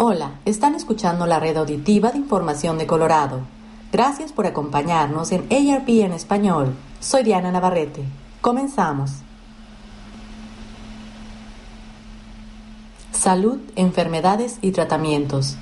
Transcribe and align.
Hola, 0.00 0.38
están 0.44 0.76
escuchando 0.76 1.26
la 1.26 1.40
red 1.40 1.56
auditiva 1.56 2.12
de 2.12 2.18
información 2.18 2.78
de 2.78 2.86
Colorado. 2.86 3.40
Gracias 3.90 4.30
por 4.30 4.46
acompañarnos 4.46 5.32
en 5.32 5.48
ARP 5.50 5.88
en 5.88 6.12
español. 6.12 6.76
Soy 7.00 7.24
Diana 7.24 7.50
Navarrete. 7.50 8.04
Comenzamos. 8.40 9.10
Salud, 13.10 13.58
enfermedades 13.74 14.58
y 14.62 14.70
tratamientos. 14.70 15.56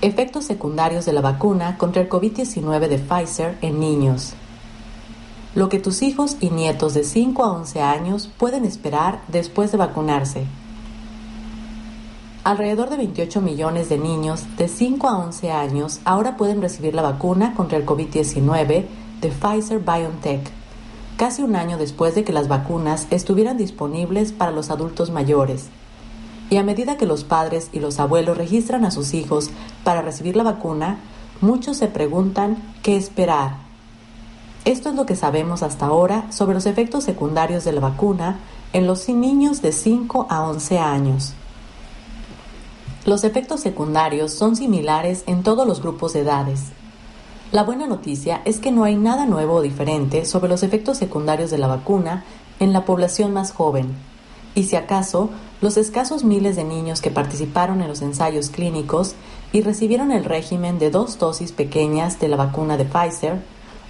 Efectos 0.00 0.44
secundarios 0.44 1.04
de 1.04 1.14
la 1.14 1.20
vacuna 1.20 1.76
contra 1.76 2.02
el 2.02 2.08
COVID-19 2.08 2.86
de 2.86 2.98
Pfizer 2.98 3.58
en 3.62 3.80
niños. 3.80 4.34
Lo 5.56 5.68
que 5.68 5.80
tus 5.80 6.02
hijos 6.02 6.36
y 6.38 6.50
nietos 6.50 6.94
de 6.94 7.02
5 7.02 7.42
a 7.42 7.50
11 7.50 7.82
años 7.82 8.30
pueden 8.38 8.64
esperar 8.64 9.22
después 9.26 9.72
de 9.72 9.78
vacunarse. 9.78 10.46
Alrededor 12.44 12.90
de 12.90 12.98
28 12.98 13.40
millones 13.40 13.88
de 13.88 13.96
niños 13.96 14.44
de 14.58 14.68
5 14.68 15.08
a 15.08 15.16
11 15.16 15.50
años 15.50 16.00
ahora 16.04 16.36
pueden 16.36 16.60
recibir 16.60 16.94
la 16.94 17.00
vacuna 17.00 17.54
contra 17.54 17.78
el 17.78 17.86
COVID-19 17.86 18.84
de 19.22 19.28
Pfizer 19.30 19.78
BioNTech, 19.78 20.50
casi 21.16 21.42
un 21.42 21.56
año 21.56 21.78
después 21.78 22.14
de 22.14 22.22
que 22.22 22.34
las 22.34 22.46
vacunas 22.46 23.06
estuvieran 23.08 23.56
disponibles 23.56 24.32
para 24.32 24.50
los 24.50 24.68
adultos 24.68 25.10
mayores. 25.10 25.68
Y 26.50 26.58
a 26.58 26.62
medida 26.62 26.98
que 26.98 27.06
los 27.06 27.24
padres 27.24 27.70
y 27.72 27.80
los 27.80 27.98
abuelos 27.98 28.36
registran 28.36 28.84
a 28.84 28.90
sus 28.90 29.14
hijos 29.14 29.48
para 29.82 30.02
recibir 30.02 30.36
la 30.36 30.42
vacuna, 30.42 30.98
muchos 31.40 31.78
se 31.78 31.88
preguntan 31.88 32.58
qué 32.82 32.98
esperar. 32.98 33.56
Esto 34.66 34.90
es 34.90 34.94
lo 34.96 35.06
que 35.06 35.16
sabemos 35.16 35.62
hasta 35.62 35.86
ahora 35.86 36.30
sobre 36.30 36.52
los 36.52 36.66
efectos 36.66 37.04
secundarios 37.04 37.64
de 37.64 37.72
la 37.72 37.80
vacuna 37.80 38.36
en 38.74 38.86
los 38.86 39.08
niños 39.08 39.62
de 39.62 39.72
5 39.72 40.26
a 40.28 40.42
11 40.42 40.78
años. 40.78 41.34
Los 43.06 43.22
efectos 43.24 43.60
secundarios 43.60 44.32
son 44.32 44.56
similares 44.56 45.24
en 45.26 45.42
todos 45.42 45.66
los 45.66 45.82
grupos 45.82 46.14
de 46.14 46.20
edades. 46.20 46.72
La 47.52 47.62
buena 47.62 47.86
noticia 47.86 48.40
es 48.46 48.60
que 48.60 48.72
no 48.72 48.84
hay 48.84 48.96
nada 48.96 49.26
nuevo 49.26 49.56
o 49.56 49.62
diferente 49.62 50.24
sobre 50.24 50.48
los 50.48 50.62
efectos 50.62 50.96
secundarios 50.96 51.50
de 51.50 51.58
la 51.58 51.66
vacuna 51.66 52.24
en 52.60 52.72
la 52.72 52.86
población 52.86 53.34
más 53.34 53.52
joven. 53.52 53.94
Y 54.54 54.64
si 54.64 54.76
acaso, 54.76 55.28
los 55.60 55.76
escasos 55.76 56.24
miles 56.24 56.56
de 56.56 56.64
niños 56.64 57.02
que 57.02 57.10
participaron 57.10 57.82
en 57.82 57.88
los 57.88 58.00
ensayos 58.00 58.48
clínicos 58.48 59.16
y 59.52 59.60
recibieron 59.60 60.10
el 60.10 60.24
régimen 60.24 60.78
de 60.78 60.90
dos 60.90 61.18
dosis 61.18 61.52
pequeñas 61.52 62.18
de 62.20 62.28
la 62.28 62.36
vacuna 62.36 62.78
de 62.78 62.86
Pfizer, 62.86 63.42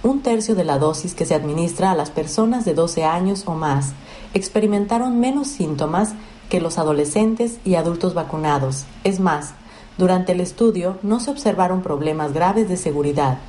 un 0.03 0.23
tercio 0.23 0.55
de 0.55 0.65
la 0.65 0.77
dosis 0.77 1.15
que 1.15 1.25
se 1.25 1.35
administra 1.35 1.91
a 1.91 1.95
las 1.95 2.11
personas 2.11 2.65
de 2.65 2.73
12 2.73 3.05
años 3.05 3.43
o 3.47 3.53
más, 3.53 3.93
experimentaron 4.33 5.19
menos 5.21 5.47
síntomas 5.47 6.13
que 6.49 6.61
los 6.61 6.77
adolescentes 6.77 7.59
y 7.65 7.75
adultos 7.75 8.13
vacunados. 8.13 8.85
Es 9.03 9.19
más, 9.19 9.53
durante 9.97 10.33
el 10.33 10.41
estudio 10.41 10.97
no 11.03 11.19
se 11.19 11.31
observaron 11.31 11.81
problemas 11.81 12.33
graves 12.33 12.67
de 12.67 12.77
seguridad. 12.77 13.39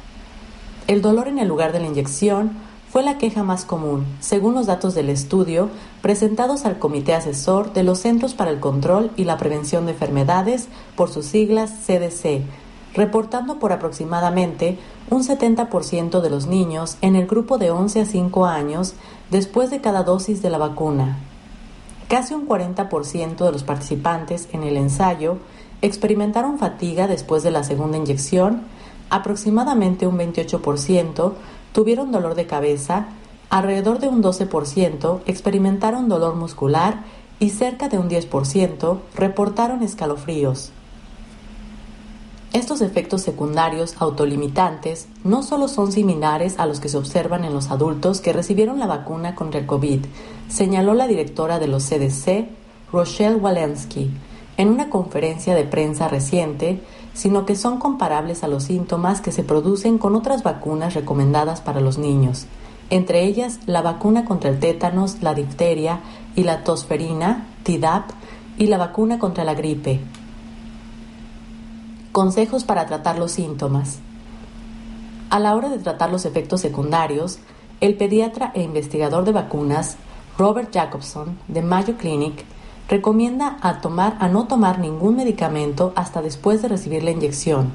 El 0.87 1.03
dolor 1.03 1.27
en 1.27 1.39
el 1.39 1.49
lugar 1.49 1.73
de 1.73 1.81
la 1.81 1.87
inyección 1.87 2.53
fue 2.89 3.03
la 3.03 3.19
queja 3.19 3.43
más 3.43 3.65
común, 3.65 4.07
según 4.21 4.55
los 4.55 4.67
datos 4.67 4.95
del 4.95 5.11
estudio 5.11 5.69
presentados 6.01 6.65
al 6.65 6.79
Comité 6.79 7.15
Asesor 7.15 7.73
de 7.73 7.83
los 7.83 7.99
Centros 7.99 8.35
para 8.35 8.51
el 8.51 8.61
Control 8.61 9.11
y 9.17 9.25
la 9.25 9.37
Prevención 9.37 9.87
de 9.87 9.93
Enfermedades, 9.93 10.69
por 10.95 11.11
sus 11.11 11.27
siglas 11.27 11.73
CDC, 11.85 12.43
reportando 12.95 13.59
por 13.59 13.73
aproximadamente 13.73 14.79
un 15.11 15.25
70% 15.25 16.21
de 16.21 16.31
los 16.31 16.47
niños 16.47 16.97
en 17.03 17.17
el 17.17 17.27
grupo 17.27 17.59
de 17.59 17.73
11 17.73 18.01
a 18.01 18.07
5 18.07 18.47
años 18.47 18.95
después 19.31 19.71
de 19.71 19.81
cada 19.81 20.05
dosis 20.05 20.41
de 20.41 20.51
la 20.51 20.59
vacuna. 20.59 21.19
Casi 22.09 22.35
un 22.35 22.47
40% 22.47 23.37
de 23.37 23.53
los 23.53 23.65
participantes 23.65 24.49
en 24.53 24.63
el 24.63 24.77
ensayo 24.77 25.39
experimentaron 25.83 26.59
fatiga 26.59 27.09
después 27.09 27.43
de 27.43 27.51
la 27.51 27.65
segunda 27.65 27.99
inyección, 27.99 28.63
aproximadamente 29.11 30.07
un 30.07 30.17
28% 30.17 31.33
tuvieron 31.73 32.13
dolor 32.13 32.37
de 32.37 32.47
cabeza, 32.47 33.07
alrededor 33.51 33.99
de 33.99 34.09
un 34.09 34.23
12% 34.23 35.21
experimentaron 35.27 36.09
dolor 36.09 36.37
muscular 36.37 37.05
y 37.41 37.51
cerca 37.51 37.89
de 37.89 37.99
un 37.99 38.09
10% 38.09 38.99
reportaron 39.15 39.83
escalofríos. 39.83 40.71
Estos 42.53 42.81
efectos 42.81 43.21
secundarios 43.21 43.97
autolimitantes 43.99 45.09
no 45.25 45.43
solo 45.43 45.69
son 45.69 45.93
similares 45.93 46.59
a 46.59 46.67
los 46.67 46.81
que 46.81 46.89
se 46.89 46.97
observan 46.97 47.45
en 47.45 47.53
los 47.53 47.71
adultos 47.71 48.21
que 48.21 48.33
recibieron 48.33 48.79
la 48.79 48.87
vacuna 48.87 49.35
contra 49.35 49.61
el 49.61 49.67
COVID, 49.67 50.07
señaló 50.49 50.95
la 50.95 51.07
directora 51.07 51.59
de 51.59 51.69
los 51.69 51.85
CDC, 51.85 52.49
Rochelle 52.93 53.37
Walensky, 53.37 54.11
en 54.57 54.69
una 54.69 54.89
conferencia 54.89 55.55
de 55.55 55.65
prensa 55.65 56.09
reciente, 56.09 56.81
sino 57.15 57.47
que 57.47 57.57
son 57.57 57.79
comparables 57.79 58.45
a 58.45 58.49
los 58.49 58.65
síntomas 58.65 59.21
que 59.21 59.33
se 59.33 59.43
producen 59.43 59.99
con 59.99 60.15
otras 60.15 60.43
vacunas 60.43 60.95
recomendadas 60.95 61.61
para 61.61 61.81
los 61.81 61.99
niños, 61.99 62.47
entre 62.91 63.25
ellas 63.25 63.61
la 63.67 63.83
vacuna 63.83 64.25
contra 64.25 64.51
el 64.51 64.61
tétanos, 64.61 65.23
la 65.23 65.35
difteria 65.35 66.01
y 66.35 66.45
la 66.45 66.65
tosferina, 66.65 67.47
TDAP, 67.65 68.11
y 68.59 68.67
la 68.67 68.79
vacuna 68.79 69.19
contra 69.19 69.45
la 69.45 69.55
gripe, 69.55 70.01
Consejos 72.13 72.65
para 72.65 72.87
tratar 72.87 73.19
los 73.19 73.33
síntomas. 73.33 73.99
A 75.29 75.39
la 75.39 75.55
hora 75.55 75.69
de 75.69 75.79
tratar 75.79 76.11
los 76.11 76.25
efectos 76.25 76.63
secundarios, 76.63 77.41
el 77.83 77.95
pediatra 77.95 78.53
e 78.55 78.63
investigador 78.63 79.27
de 79.27 79.33
vacunas 79.33 79.99
Robert 80.39 80.71
Jacobson 80.73 81.39
de 81.49 81.63
Mayo 81.63 81.97
Clinic 81.97 82.45
recomienda 82.89 83.57
a, 83.63 83.81
tomar, 83.81 84.17
a 84.21 84.29
no 84.29 84.47
tomar 84.47 84.79
ningún 84.79 85.17
medicamento 85.17 85.93
hasta 85.97 86.21
después 86.21 86.61
de 86.63 86.69
recibir 86.69 87.03
la 87.03 87.11
inyección. 87.11 87.73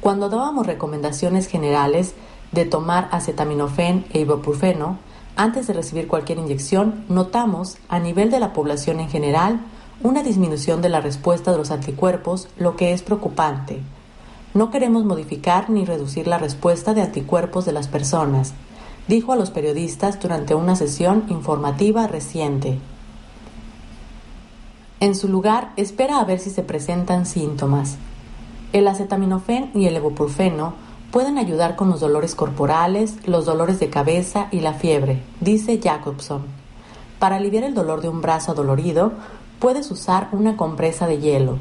Cuando 0.00 0.28
dábamos 0.28 0.66
recomendaciones 0.66 1.48
generales 1.48 2.14
de 2.52 2.64
tomar 2.64 3.08
acetaminofén 3.12 4.04
e 4.12 4.20
ibuprofeno 4.20 4.98
antes 5.36 5.66
de 5.66 5.72
recibir 5.72 6.06
cualquier 6.06 6.38
inyección, 6.38 7.04
notamos 7.08 7.78
a 7.88 7.98
nivel 7.98 8.30
de 8.30 8.40
la 8.40 8.52
población 8.52 9.00
en 9.00 9.08
general 9.08 9.60
una 10.02 10.22
disminución 10.22 10.82
de 10.82 10.88
la 10.88 11.00
respuesta 11.00 11.50
de 11.50 11.58
los 11.58 11.70
anticuerpos, 11.70 12.48
lo 12.58 12.76
que 12.76 12.92
es 12.92 13.02
preocupante. 13.02 13.80
No 14.54 14.70
queremos 14.70 15.04
modificar 15.04 15.70
ni 15.70 15.84
reducir 15.84 16.26
la 16.26 16.38
respuesta 16.38 16.94
de 16.94 17.02
anticuerpos 17.02 17.64
de 17.64 17.72
las 17.72 17.88
personas, 17.88 18.52
dijo 19.08 19.32
a 19.32 19.36
los 19.36 19.50
periodistas 19.50 20.20
durante 20.20 20.54
una 20.54 20.76
sesión 20.76 21.24
informativa 21.28 22.06
reciente. 22.06 22.78
En 25.00 25.14
su 25.14 25.28
lugar, 25.28 25.72
espera 25.76 26.20
a 26.20 26.24
ver 26.24 26.38
si 26.38 26.50
se 26.50 26.62
presentan 26.62 27.24
síntomas. 27.24 27.96
El 28.72 28.86
acetaminofén 28.86 29.70
y 29.74 29.86
el 29.86 29.96
ibuprofeno 29.96 30.74
pueden 31.10 31.38
ayudar 31.38 31.76
con 31.76 31.88
los 31.88 32.00
dolores 32.00 32.34
corporales, 32.34 33.14
los 33.26 33.46
dolores 33.46 33.80
de 33.80 33.88
cabeza 33.88 34.48
y 34.50 34.60
la 34.60 34.74
fiebre, 34.74 35.22
dice 35.40 35.80
Jacobson. 35.82 36.42
Para 37.18 37.36
aliviar 37.36 37.64
el 37.64 37.74
dolor 37.74 38.02
de 38.02 38.08
un 38.08 38.20
brazo 38.20 38.52
adolorido, 38.52 39.12
puedes 39.58 39.90
usar 39.90 40.28
una 40.32 40.56
compresa 40.56 41.06
de 41.06 41.18
hielo. 41.18 41.58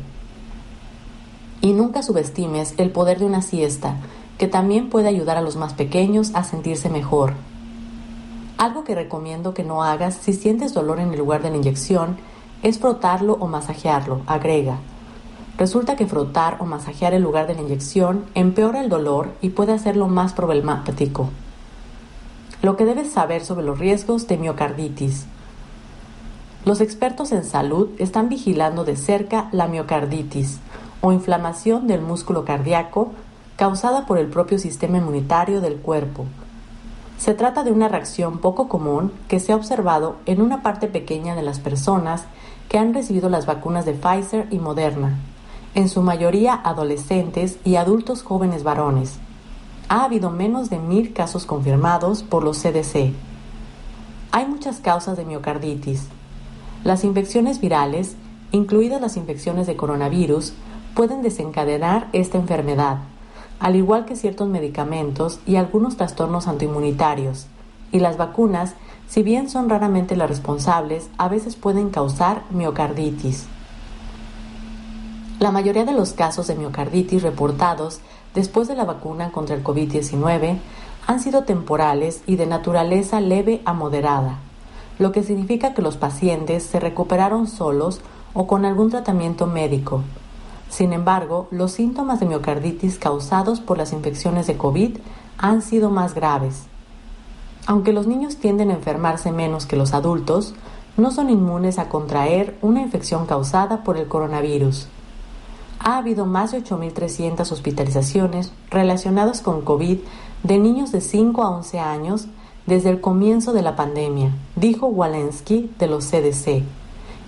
Y 1.62 1.74
nunca 1.74 2.04
subestimes 2.04 2.74
el 2.78 2.92
poder 2.92 3.20
de 3.20 3.26
una 3.26 3.42
siesta, 3.42 3.98
que 4.38 4.48
también 4.48 4.90
puede 4.90 5.08
ayudar 5.08 5.38
a 5.38 5.42
los 5.42 5.56
más 5.56 5.74
pequeños 5.74 6.32
a 6.34 6.44
sentirse 6.44 6.90
mejor. 6.90 7.34
Algo 8.58 8.84
que 8.84 8.96
recomiendo 8.96 9.54
que 9.54 9.64
no 9.64 9.84
hagas 9.84 10.16
si 10.16 10.34
sientes 10.34 10.74
dolor 10.74 11.00
en 11.00 11.12
el 11.12 11.20
lugar 11.20 11.42
de 11.42 11.52
la 11.52 11.58
inyección 11.58 12.18
es 12.64 12.80
frotarlo 12.80 13.34
o 13.40 13.48
masajearlo, 13.48 14.22
agrega. 14.26 14.78
Resulta 15.58 15.96
que 15.96 16.06
frotar 16.06 16.58
o 16.60 16.66
masajear 16.66 17.14
el 17.14 17.24
lugar 17.24 17.48
de 17.48 17.56
la 17.56 17.62
inyección 17.62 18.26
empeora 18.36 18.82
el 18.82 18.90
dolor 18.90 19.32
y 19.42 19.50
puede 19.50 19.74
hacerlo 19.74 20.08
más 20.08 20.34
problemático. 20.34 21.30
Lo 22.62 22.78
que 22.78 22.86
debes 22.86 23.12
saber 23.12 23.44
sobre 23.44 23.66
los 23.66 23.80
riesgos 23.80 24.28
de 24.28 24.38
miocarditis. 24.38 25.26
Los 26.66 26.82
expertos 26.82 27.32
en 27.32 27.44
salud 27.44 27.90
están 27.98 28.30
vigilando 28.30 28.84
de 28.84 28.98
cerca 28.98 29.50
la 29.52 29.68
miocarditis 29.68 30.60
o 31.02 31.12
inflamación 31.12 31.88
del 31.88 32.02
músculo 32.02 32.44
cardíaco 32.44 33.14
causada 33.58 34.06
por 34.06 34.20
el 34.20 34.28
propio 34.28 34.60
sistema 34.60 35.00
inmunitario 35.00 35.62
del 35.62 35.78
cuerpo. 35.78 36.26
Se 37.18 37.34
trata 37.34 37.64
de 37.64 37.72
una 37.72 37.88
reacción 37.88 38.38
poco 38.38 38.70
común 38.70 39.12
que 39.28 39.40
se 39.40 39.52
ha 39.52 39.56
observado 39.56 40.18
en 40.28 40.42
una 40.42 40.62
parte 40.62 40.88
pequeña 40.88 41.36
de 41.36 41.42
las 41.42 41.60
personas 41.60 42.24
que 42.70 42.78
han 42.78 42.94
recibido 42.94 43.30
las 43.30 43.48
vacunas 43.48 43.86
de 43.86 43.94
Pfizer 43.94 44.48
y 44.52 44.60
Moderna, 44.60 45.18
en 45.74 45.90
su 45.90 46.04
mayoría 46.04 46.54
adolescentes 46.54 47.58
y 47.66 47.76
adultos 47.76 48.22
jóvenes 48.22 48.64
varones. 48.64 49.18
Ha 49.90 50.04
habido 50.04 50.30
menos 50.30 50.70
de 50.70 50.78
mil 50.78 51.14
casos 51.14 51.46
confirmados 51.48 52.22
por 52.22 52.44
los 52.44 52.62
CDC. 52.62 53.14
Hay 54.32 54.46
muchas 54.46 54.80
causas 54.80 55.18
de 55.18 55.26
miocarditis, 55.26 56.08
las 56.84 57.04
infecciones 57.04 57.60
virales, 57.60 58.16
incluidas 58.52 59.02
las 59.02 59.18
infecciones 59.18 59.66
de 59.66 59.76
coronavirus, 59.76 60.54
pueden 60.94 61.22
desencadenar 61.24 62.08
esta 62.14 62.38
enfermedad, 62.38 63.00
al 63.60 63.76
igual 63.76 64.06
que 64.06 64.16
ciertos 64.16 64.48
medicamentos 64.48 65.40
y 65.46 65.56
algunos 65.56 65.98
trastornos 65.98 66.48
autoinmunitarios. 66.48 67.48
Y 67.92 68.00
las 68.00 68.18
vacunas, 68.18 68.76
si 69.08 69.24
bien 69.24 69.50
son 69.50 69.70
raramente 69.70 70.16
las 70.16 70.30
responsables, 70.30 71.10
a 71.18 71.28
veces 71.28 71.56
pueden 71.56 71.90
causar 71.90 72.44
miocarditis. 72.52 73.46
La 75.40 75.52
mayoría 75.52 75.86
de 75.86 75.94
los 75.94 76.14
casos 76.14 76.48
de 76.48 76.56
miocarditis 76.56 77.22
reportados 77.22 78.00
después 78.34 78.68
de 78.68 78.76
la 78.76 78.86
vacuna 78.86 79.32
contra 79.32 79.56
el 79.56 79.64
COVID-19 79.64 80.58
han 81.06 81.20
sido 81.20 81.44
temporales 81.44 82.22
y 82.26 82.36
de 82.36 82.48
naturaleza 82.48 83.22
leve 83.22 83.62
a 83.64 83.74
moderada, 83.74 84.40
lo 85.00 85.12
que 85.12 85.24
significa 85.24 85.74
que 85.74 85.82
los 85.82 85.96
pacientes 85.96 86.64
se 86.64 86.80
recuperaron 86.80 87.48
solos 87.48 88.02
o 88.34 88.46
con 88.46 88.66
algún 88.66 88.90
tratamiento 88.90 89.48
médico. 89.48 90.04
Sin 90.70 90.94
embargo, 90.94 91.48
los 91.52 91.72
síntomas 91.72 92.20
de 92.20 92.26
miocarditis 92.26 93.00
causados 93.00 93.60
por 93.60 93.78
las 93.78 93.94
infecciones 93.94 94.48
de 94.48 94.58
COVID 94.58 94.98
han 95.38 95.62
sido 95.62 95.90
más 95.90 96.14
graves. 96.14 96.64
Aunque 97.66 97.94
los 97.94 98.08
niños 98.08 98.38
tienden 98.38 98.72
a 98.72 98.76
enfermarse 98.76 99.32
menos 99.32 99.66
que 99.66 99.76
los 99.76 99.94
adultos, 99.94 100.54
no 100.96 101.12
son 101.12 101.30
inmunes 101.30 101.80
a 101.80 101.90
contraer 101.90 102.58
una 102.62 102.82
infección 102.82 103.26
causada 103.26 103.84
por 103.84 103.98
el 103.98 104.08
coronavirus 104.08 104.88
ha 105.80 105.98
habido 105.98 106.26
más 106.26 106.52
de 106.52 106.64
8.300 106.64 107.52
hospitalizaciones 107.52 108.52
relacionadas 108.70 109.42
con 109.42 109.62
COVID 109.62 110.00
de 110.44 110.58
niños 110.58 110.92
de 110.92 111.02
5 111.02 111.44
a 111.44 111.50
11 111.52 111.80
años 111.80 112.28
desde 112.66 112.90
el 112.90 113.00
comienzo 113.00 113.54
de 113.54 113.62
la 113.62 113.76
pandemia, 113.76 114.32
dijo 114.56 114.88
Walensky 114.88 115.72
de 115.80 115.88
los 115.88 116.06
CDC, 116.06 116.64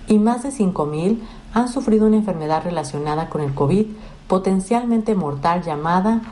y 0.08 0.18
más 0.18 0.42
de 0.42 0.50
5.000 0.50 1.20
han 1.52 1.68
sufrido 1.68 2.06
una 2.06 2.16
enfermedad 2.16 2.62
relacionada 2.64 3.28
con 3.28 3.40
el 3.40 3.54
COVID 3.54 3.86
potencialmente 4.28 5.14
mortal 5.14 5.62
llamada 5.62 6.22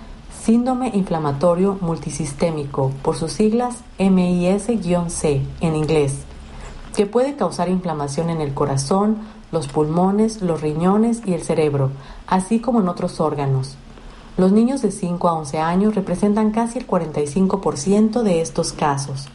síndrome 0.43 0.91
inflamatorio 0.95 1.79
multisistémico, 1.81 2.93
por 3.03 3.17
sus 3.17 3.33
siglas 3.33 3.83
MIS-C 3.99 5.43
en 5.61 5.77
inglés, 5.77 6.21
que 6.95 7.07
puede 7.07 7.37
causar 7.37 7.69
inflamación 7.69 8.31
en 8.31 8.41
el 8.41 8.55
corazón, 8.55 9.19
los 9.53 9.69
pulmones, 9.69 10.41
los 10.41 10.61
riñones 10.61 11.23
y 11.27 11.35
el 11.35 11.43
cerebro, 11.43 11.91
así 12.27 12.61
como 12.61 12.81
en 12.81 12.89
otros 12.89 13.21
órganos. 13.21 13.77
Los 14.37 14.53
niños 14.53 14.83
de 14.83 14.93
5 14.93 15.29
a 15.29 15.33
11 15.35 15.59
años 15.59 15.95
representan 15.97 16.53
casi 16.53 16.79
el 16.79 16.87
45% 16.87 18.23
de 18.23 18.41
estos 18.41 18.73
casos. 18.73 19.29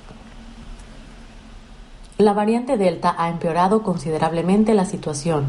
La 2.18 2.34
variante 2.34 2.78
Delta 2.78 3.14
ha 3.18 3.30
empeorado 3.30 3.84
considerablemente 3.84 4.74
la 4.74 4.86
situación. 4.86 5.48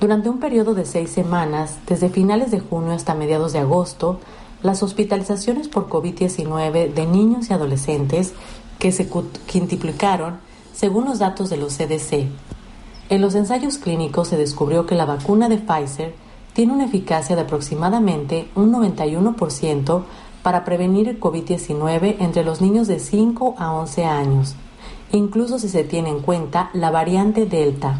Durante 0.00 0.28
un 0.28 0.38
periodo 0.38 0.74
de 0.74 0.84
seis 0.84 1.10
semanas, 1.10 1.78
desde 1.86 2.08
finales 2.08 2.50
de 2.50 2.60
junio 2.60 2.92
hasta 2.92 3.14
mediados 3.14 3.52
de 3.52 3.58
agosto, 3.58 4.20
las 4.62 4.82
hospitalizaciones 4.82 5.68
por 5.68 5.88
COVID-19 5.88 6.92
de 6.92 7.06
niños 7.06 7.50
y 7.50 7.52
adolescentes 7.52 8.34
que 8.78 8.92
se 8.92 9.08
quintuplicaron 9.46 10.38
según 10.72 11.04
los 11.04 11.18
datos 11.18 11.50
de 11.50 11.56
los 11.56 11.76
CDC 11.76 12.28
en 13.10 13.22
los 13.22 13.34
ensayos 13.34 13.78
clínicos 13.78 14.28
se 14.28 14.36
descubrió 14.36 14.84
que 14.84 14.94
la 14.94 15.06
vacuna 15.06 15.48
de 15.48 15.56
Pfizer 15.56 16.14
tiene 16.52 16.74
una 16.74 16.84
eficacia 16.84 17.36
de 17.36 17.42
aproximadamente 17.42 18.48
un 18.54 18.70
91% 18.70 20.02
para 20.42 20.64
prevenir 20.66 21.08
el 21.08 21.18
COVID-19 21.18 22.16
entre 22.18 22.44
los 22.44 22.60
niños 22.60 22.86
de 22.86 23.00
5 23.00 23.54
a 23.56 23.72
11 23.72 24.04
años, 24.04 24.56
incluso 25.10 25.58
si 25.58 25.70
se 25.70 25.84
tiene 25.84 26.10
en 26.10 26.20
cuenta 26.20 26.68
la 26.74 26.90
variante 26.90 27.46
Delta. 27.46 27.98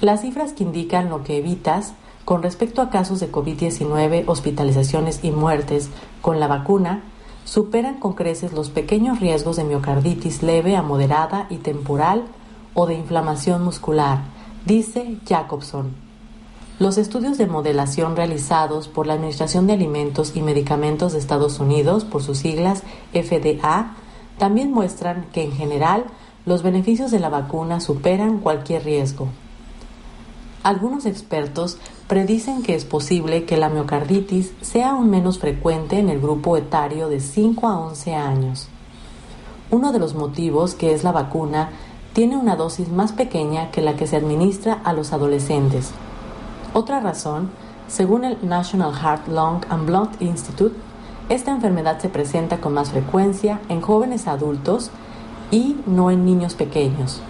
Las 0.00 0.22
cifras 0.22 0.52
que 0.52 0.64
indican 0.64 1.08
lo 1.08 1.22
que 1.22 1.38
evitas 1.38 1.94
con 2.24 2.42
respecto 2.42 2.80
a 2.82 2.90
casos 2.90 3.20
de 3.20 3.30
COVID-19, 3.30 4.24
hospitalizaciones 4.26 5.20
y 5.22 5.30
muertes 5.30 5.90
con 6.22 6.40
la 6.40 6.46
vacuna 6.46 7.02
superan 7.44 8.00
con 8.00 8.14
creces 8.14 8.52
los 8.52 8.70
pequeños 8.70 9.20
riesgos 9.20 9.56
de 9.56 9.64
miocarditis 9.64 10.42
leve 10.42 10.76
a 10.76 10.82
moderada 10.82 11.46
y 11.50 11.58
temporal 11.58 12.24
o 12.72 12.86
de 12.86 12.94
inflamación 12.94 13.62
muscular, 13.62 14.22
dice 14.64 15.18
Jacobson. 15.26 15.94
Los 16.80 16.98
estudios 16.98 17.38
de 17.38 17.46
modelación 17.46 18.16
realizados 18.16 18.88
por 18.88 19.06
la 19.06 19.14
Administración 19.14 19.68
de 19.68 19.74
Alimentos 19.74 20.32
y 20.34 20.42
Medicamentos 20.42 21.12
de 21.12 21.20
Estados 21.20 21.60
Unidos, 21.60 22.04
por 22.04 22.22
sus 22.22 22.38
siglas 22.38 22.82
FDA, 23.12 23.94
también 24.38 24.72
muestran 24.72 25.26
que 25.32 25.44
en 25.44 25.52
general 25.52 26.04
los 26.46 26.64
beneficios 26.64 27.12
de 27.12 27.20
la 27.20 27.28
vacuna 27.28 27.78
superan 27.78 28.40
cualquier 28.40 28.84
riesgo. 28.84 29.28
Algunos 30.64 31.04
expertos 31.04 31.76
predicen 32.08 32.62
que 32.62 32.74
es 32.74 32.86
posible 32.86 33.44
que 33.44 33.58
la 33.58 33.68
miocarditis 33.68 34.54
sea 34.62 34.92
aún 34.92 35.10
menos 35.10 35.38
frecuente 35.38 35.98
en 35.98 36.08
el 36.08 36.22
grupo 36.22 36.56
etario 36.56 37.10
de 37.10 37.20
5 37.20 37.68
a 37.68 37.78
11 37.80 38.14
años. 38.14 38.68
Uno 39.70 39.92
de 39.92 39.98
los 39.98 40.14
motivos 40.14 40.74
que 40.74 40.94
es 40.94 41.04
la 41.04 41.12
vacuna 41.12 41.68
tiene 42.14 42.38
una 42.38 42.56
dosis 42.56 42.88
más 42.88 43.12
pequeña 43.12 43.70
que 43.72 43.82
la 43.82 43.94
que 43.94 44.06
se 44.06 44.16
administra 44.16 44.80
a 44.84 44.94
los 44.94 45.12
adolescentes. 45.12 45.90
Otra 46.72 46.98
razón, 46.98 47.50
según 47.86 48.24
el 48.24 48.38
National 48.40 48.94
Heart, 48.94 49.28
Lung 49.28 49.66
and 49.68 49.84
Blood 49.84 50.08
Institute, 50.20 50.74
esta 51.28 51.50
enfermedad 51.50 51.98
se 51.98 52.08
presenta 52.08 52.62
con 52.62 52.72
más 52.72 52.90
frecuencia 52.90 53.60
en 53.68 53.82
jóvenes 53.82 54.26
adultos 54.26 54.90
y 55.50 55.76
no 55.84 56.10
en 56.10 56.24
niños 56.24 56.54
pequeños. 56.54 57.20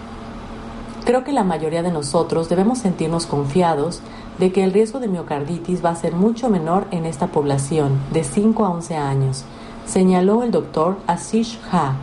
Creo 1.05 1.23
que 1.23 1.33
la 1.33 1.43
mayoría 1.43 1.83
de 1.83 1.91
nosotros 1.91 2.49
debemos 2.49 2.79
sentirnos 2.79 3.27
confiados 3.27 4.01
de 4.39 4.51
que 4.51 4.63
el 4.63 4.73
riesgo 4.73 4.99
de 4.99 5.07
miocarditis 5.07 5.85
va 5.85 5.91
a 5.91 5.95
ser 5.95 6.13
mucho 6.13 6.49
menor 6.49 6.87
en 6.89 7.05
esta 7.05 7.27
población 7.27 7.99
de 8.11 8.23
5 8.23 8.65
a 8.65 8.71
11 8.71 8.95
años, 8.95 9.43
señaló 9.85 10.41
el 10.41 10.49
doctor 10.49 10.97
Ashish 11.05 11.59
Ha, 11.71 11.93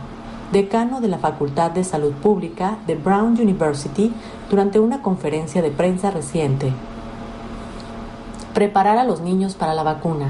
decano 0.53 1.01
de 1.01 1.09
la 1.09 1.17
Facultad 1.17 1.71
de 1.71 1.83
Salud 1.83 2.13
Pública 2.13 2.77
de 2.87 2.95
Brown 2.95 3.37
University, 3.37 4.13
durante 4.49 4.79
una 4.79 5.01
conferencia 5.01 5.61
de 5.61 5.71
prensa 5.71 6.09
reciente. 6.09 6.71
Preparar 8.53 8.97
a 8.97 9.03
los 9.03 9.19
niños 9.19 9.55
para 9.55 9.73
la 9.73 9.83
vacuna. 9.83 10.29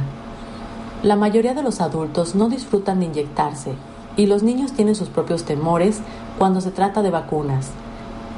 La 1.04 1.16
mayoría 1.16 1.54
de 1.54 1.62
los 1.62 1.80
adultos 1.80 2.34
no 2.34 2.50
disfrutan 2.50 3.02
de 3.02 3.06
inyectarse 3.06 3.76
y 4.18 4.26
los 4.26 4.42
niños 4.42 4.72
tienen 4.72 4.96
sus 4.96 5.10
propios 5.10 5.44
temores 5.44 6.00
cuando 6.40 6.60
se 6.60 6.72
trata 6.72 7.04
de 7.04 7.12
vacunas. 7.12 7.70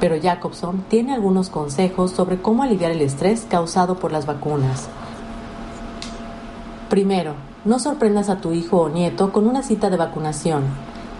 Pero 0.00 0.16
Jacobson 0.20 0.84
tiene 0.88 1.14
algunos 1.14 1.48
consejos 1.48 2.10
sobre 2.10 2.40
cómo 2.40 2.62
aliviar 2.62 2.90
el 2.90 3.00
estrés 3.00 3.46
causado 3.48 3.98
por 3.98 4.12
las 4.12 4.26
vacunas. 4.26 4.88
Primero, 6.90 7.34
no 7.64 7.78
sorprendas 7.78 8.28
a 8.28 8.40
tu 8.40 8.52
hijo 8.52 8.82
o 8.82 8.88
nieto 8.88 9.32
con 9.32 9.46
una 9.46 9.62
cita 9.62 9.90
de 9.90 9.96
vacunación 9.96 10.64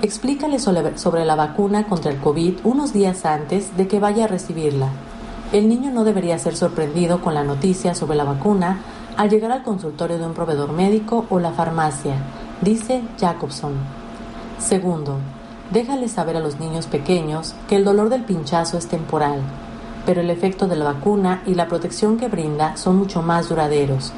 Explícale 0.03 0.59
sobre 0.59 1.25
la 1.25 1.35
vacuna 1.37 1.87
contra 1.87 2.13
el 2.13 2.19
COVID 2.19 2.59
unos 2.65 2.93
días 2.93 3.25
antes 3.25 3.79
de 3.79 3.89
que 3.89 3.99
vaya 3.99 4.25
a 4.25 4.29
recibirla. 4.29 4.91
El 5.53 5.71
niño 5.71 5.91
no 5.91 6.05
debería 6.05 6.39
ser 6.39 6.55
sorprendido 6.55 7.23
con 7.23 7.33
la 7.33 7.45
noticia 7.45 7.95
sobre 7.95 8.17
la 8.17 8.25
vacuna 8.25 8.81
al 9.17 9.31
llegar 9.31 9.53
al 9.53 9.63
consultorio 9.63 10.19
de 10.19 10.27
un 10.27 10.35
proveedor 10.35 10.73
médico 10.73 11.25
o 11.31 11.41
la 11.41 11.53
farmacia, 11.53 12.17
dice 12.61 13.03
Jacobson. 13.19 13.73
Segundo, 14.59 15.17
déjale 15.71 16.09
saber 16.09 16.37
a 16.37 16.41
los 16.41 16.59
niños 16.61 16.87
pequeños 16.87 17.55
que 17.69 17.77
el 17.77 17.85
dolor 17.85 18.09
del 18.09 18.25
pinchazo 18.25 18.79
es 18.79 18.89
temporal, 18.89 19.41
pero 20.05 20.21
el 20.21 20.31
efecto 20.31 20.67
de 20.67 20.77
la 20.77 20.85
vacuna 20.85 21.43
y 21.47 21.55
la 21.55 21.69
protección 21.69 22.17
que 22.17 22.29
brinda 22.29 22.77
son 22.77 22.97
mucho 22.97 23.23
más 23.23 23.49
duraderos. 23.49 24.13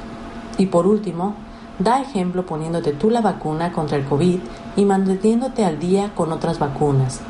Y 0.59 0.67
por 0.67 0.87
último, 0.87 1.35
Da 1.79 2.01
ejemplo 2.01 2.45
poniéndote 2.45 2.93
tú 2.93 3.09
la 3.09 3.21
vacuna 3.21 3.73
contra 3.73 3.97
el 3.97 4.05
COVID 4.05 4.41
y 4.77 4.85
manteniéndote 4.85 5.65
al 5.65 5.79
día 5.79 6.11
con 6.15 6.33
otras 6.33 6.59
vacunas. 6.59 7.21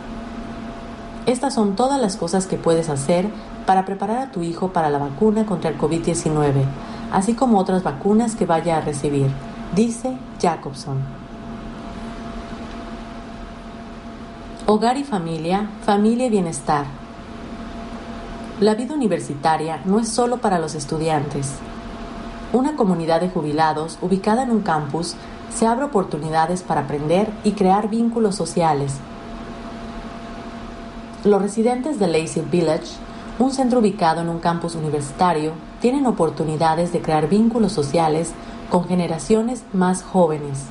Estas 1.26 1.52
son 1.52 1.76
todas 1.76 2.00
las 2.00 2.16
cosas 2.16 2.46
que 2.46 2.56
puedes 2.56 2.88
hacer 2.88 3.28
para 3.66 3.84
preparar 3.84 4.18
a 4.18 4.32
tu 4.32 4.42
hijo 4.42 4.72
para 4.72 4.88
la 4.88 4.98
vacuna 4.98 5.44
contra 5.44 5.68
el 5.68 5.76
COVID-19, 5.76 6.64
así 7.12 7.34
como 7.34 7.58
otras 7.58 7.82
vacunas 7.82 8.37
que 8.37 8.46
vaya 8.46 8.78
a 8.78 8.80
recibir, 8.80 9.28
dice 9.76 10.16
Jacobson. 10.40 11.27
Hogar 14.70 14.98
y 14.98 15.04
familia, 15.04 15.70
familia 15.87 16.26
y 16.26 16.28
bienestar. 16.28 16.84
La 18.60 18.75
vida 18.75 18.92
universitaria 18.92 19.80
no 19.87 19.98
es 19.98 20.10
solo 20.10 20.37
para 20.42 20.58
los 20.58 20.75
estudiantes, 20.75 21.54
una 22.52 22.76
comunidad 22.76 23.22
de 23.22 23.30
jubilados 23.30 23.96
ubicada 24.02 24.42
en 24.42 24.50
un 24.50 24.60
campus 24.60 25.14
se 25.50 25.66
abre 25.66 25.87
oportunidades 25.87 26.62
para 26.62 26.82
aprender 26.82 27.30
y 27.44 27.52
crear 27.52 27.88
vínculos 27.88 28.37
sociales. 28.37 28.96
Los 31.25 31.40
residentes 31.40 31.98
de 31.98 32.06
Lazy 32.08 32.42
Village, 32.42 32.92
un 33.38 33.52
centro 33.52 33.78
ubicado 33.78 34.20
en 34.20 34.28
un 34.28 34.38
campus 34.38 34.75
universitario, 34.75 35.52
tienen 35.80 36.04
oportunidades 36.04 36.92
de 36.92 37.00
crear 37.00 37.30
vínculos 37.30 37.72
sociales 37.72 38.32
con 38.68 38.87
generaciones 38.87 39.62
más 39.72 40.02
jóvenes. 40.02 40.66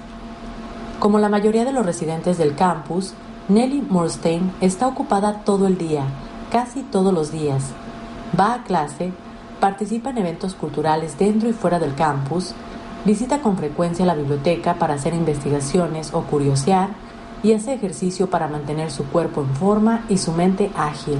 Como 1.00 1.18
la 1.18 1.30
mayoría 1.30 1.66
de 1.66 1.74
los 1.74 1.84
residentes 1.84 2.38
del 2.38 2.54
campus, 2.54 3.16
Nelly 3.50 3.82
Morstein 3.82 4.52
está 4.60 4.88
ocupada 4.88 5.46
todo 5.46 5.68
el 5.68 5.78
día, 5.78 6.04
casi 6.52 6.82
todos 6.82 7.14
los 7.14 7.32
días. 7.32 7.64
Va 8.38 8.56
a 8.56 8.64
clase, 8.66 9.14
participa 9.62 10.10
en 10.10 10.18
eventos 10.18 10.54
culturales 10.54 11.18
dentro 11.18 11.48
y 11.48 11.54
fuera 11.54 11.80
del 11.80 11.96
campus, 11.96 12.54
visita 13.06 13.40
con 13.40 13.58
frecuencia 13.58 14.06
la 14.06 14.16
biblioteca 14.16 14.74
para 14.74 14.96
hacer 14.96 15.14
investigaciones 15.14 16.14
o 16.14 16.24
curiosear 16.24 16.90
y 17.42 17.54
hace 17.54 17.74
ejercicio 17.74 18.30
para 18.30 18.50
mantener 18.50 18.92
su 18.92 19.06
cuerpo 19.06 19.40
en 19.40 19.56
forma 19.56 20.04
y 20.10 20.18
su 20.18 20.34
mente 20.34 20.70
ágil. 20.76 21.18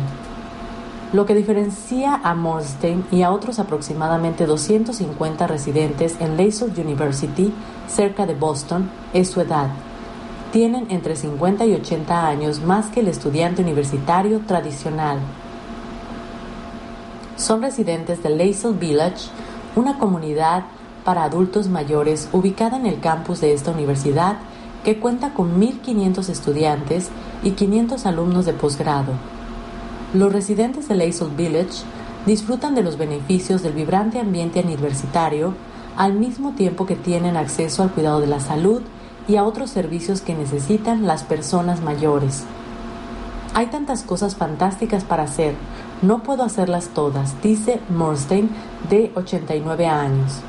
Lo 1.14 1.26
que 1.26 1.34
diferencia 1.34 2.20
a 2.22 2.36
Morstein 2.36 3.06
y 3.10 3.22
a 3.22 3.32
otros 3.32 3.58
aproximadamente 3.58 4.46
250 4.46 5.48
residentes 5.48 6.18
en 6.20 6.36
Lasalle 6.36 6.82
University, 6.82 7.54
cerca 7.88 8.26
de 8.26 8.34
Boston, 8.34 8.90
es 9.14 9.30
su 9.30 9.40
edad. 9.40 9.70
Tienen 10.52 10.88
entre 10.90 11.16
50 11.16 11.66
y 11.66 11.74
80 11.74 12.28
años 12.28 12.62
más 12.62 12.88
que 12.88 13.02
el 13.02 13.10
estudiante 13.10 13.62
universitario 13.62 14.40
tradicional. 14.48 15.20
Son 17.36 17.62
residentes 17.62 18.24
de 18.24 18.30
Lasalle 18.30 18.78
Village, 18.80 19.30
una 19.76 20.00
comunidad 20.00 20.64
para 21.04 21.24
adultos 21.24 21.68
mayores 21.68 22.30
ubicada 22.32 22.78
en 22.78 22.86
el 22.86 23.00
campus 23.00 23.42
de 23.42 23.54
esta 23.54 23.72
universidad 23.72 24.38
que 24.84 25.00
cuenta 25.00 25.34
con 25.34 25.60
1.500 25.60 26.30
estudiantes 26.30 27.10
y 27.44 27.52
500 27.52 28.06
alumnos 28.06 28.46
de 28.46 28.54
posgrado. 28.54 29.14
Los 30.14 30.32
residentes 30.32 30.88
de 30.88 30.96
Lazel 30.96 31.30
Village 31.36 31.84
disfrutan 32.26 32.74
de 32.74 32.84
los 32.84 32.98
beneficios 32.98 33.64
del 33.64 33.74
vibrante 33.74 34.20
ambiente 34.20 34.62
universitario 34.62 35.54
al 35.98 36.14
mismo 36.14 36.52
tiempo 36.54 36.86
que 36.86 36.96
tienen 36.96 37.36
acceso 37.36 37.84
al 37.84 37.92
cuidado 37.92 38.22
de 38.22 38.28
la 38.28 38.40
salud 38.40 38.82
y 39.28 39.36
a 39.36 39.44
otros 39.44 39.70
servicios 39.70 40.22
que 40.22 40.36
necesitan 40.36 41.06
las 41.06 41.24
personas 41.24 41.82
mayores. 41.82 42.46
Hay 43.54 43.68
tantas 43.68 44.04
cosas 44.04 44.36
fantásticas 44.36 45.04
para 45.04 45.24
hacer, 45.24 45.56
no 46.02 46.24
puedo 46.24 46.44
hacerlas 46.44 46.90
todas, 46.90 47.42
dice 47.42 47.80
Morstein, 47.90 48.50
de 48.90 49.12
89 49.16 49.88
años. 49.88 50.42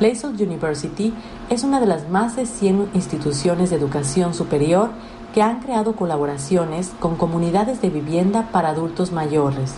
Lazel 0.00 0.30
University 0.30 1.12
es 1.50 1.62
una 1.62 1.78
de 1.78 1.86
las 1.86 2.08
más 2.08 2.34
de 2.34 2.46
100 2.46 2.90
instituciones 2.94 3.70
de 3.70 3.76
educación 3.76 4.34
superior 4.34 4.90
que 5.34 5.42
han 5.42 5.60
creado 5.60 5.94
colaboraciones 5.94 6.92
con 6.98 7.16
comunidades 7.16 7.80
de 7.82 7.90
vivienda 7.90 8.48
para 8.50 8.70
adultos 8.70 9.12
mayores. 9.12 9.72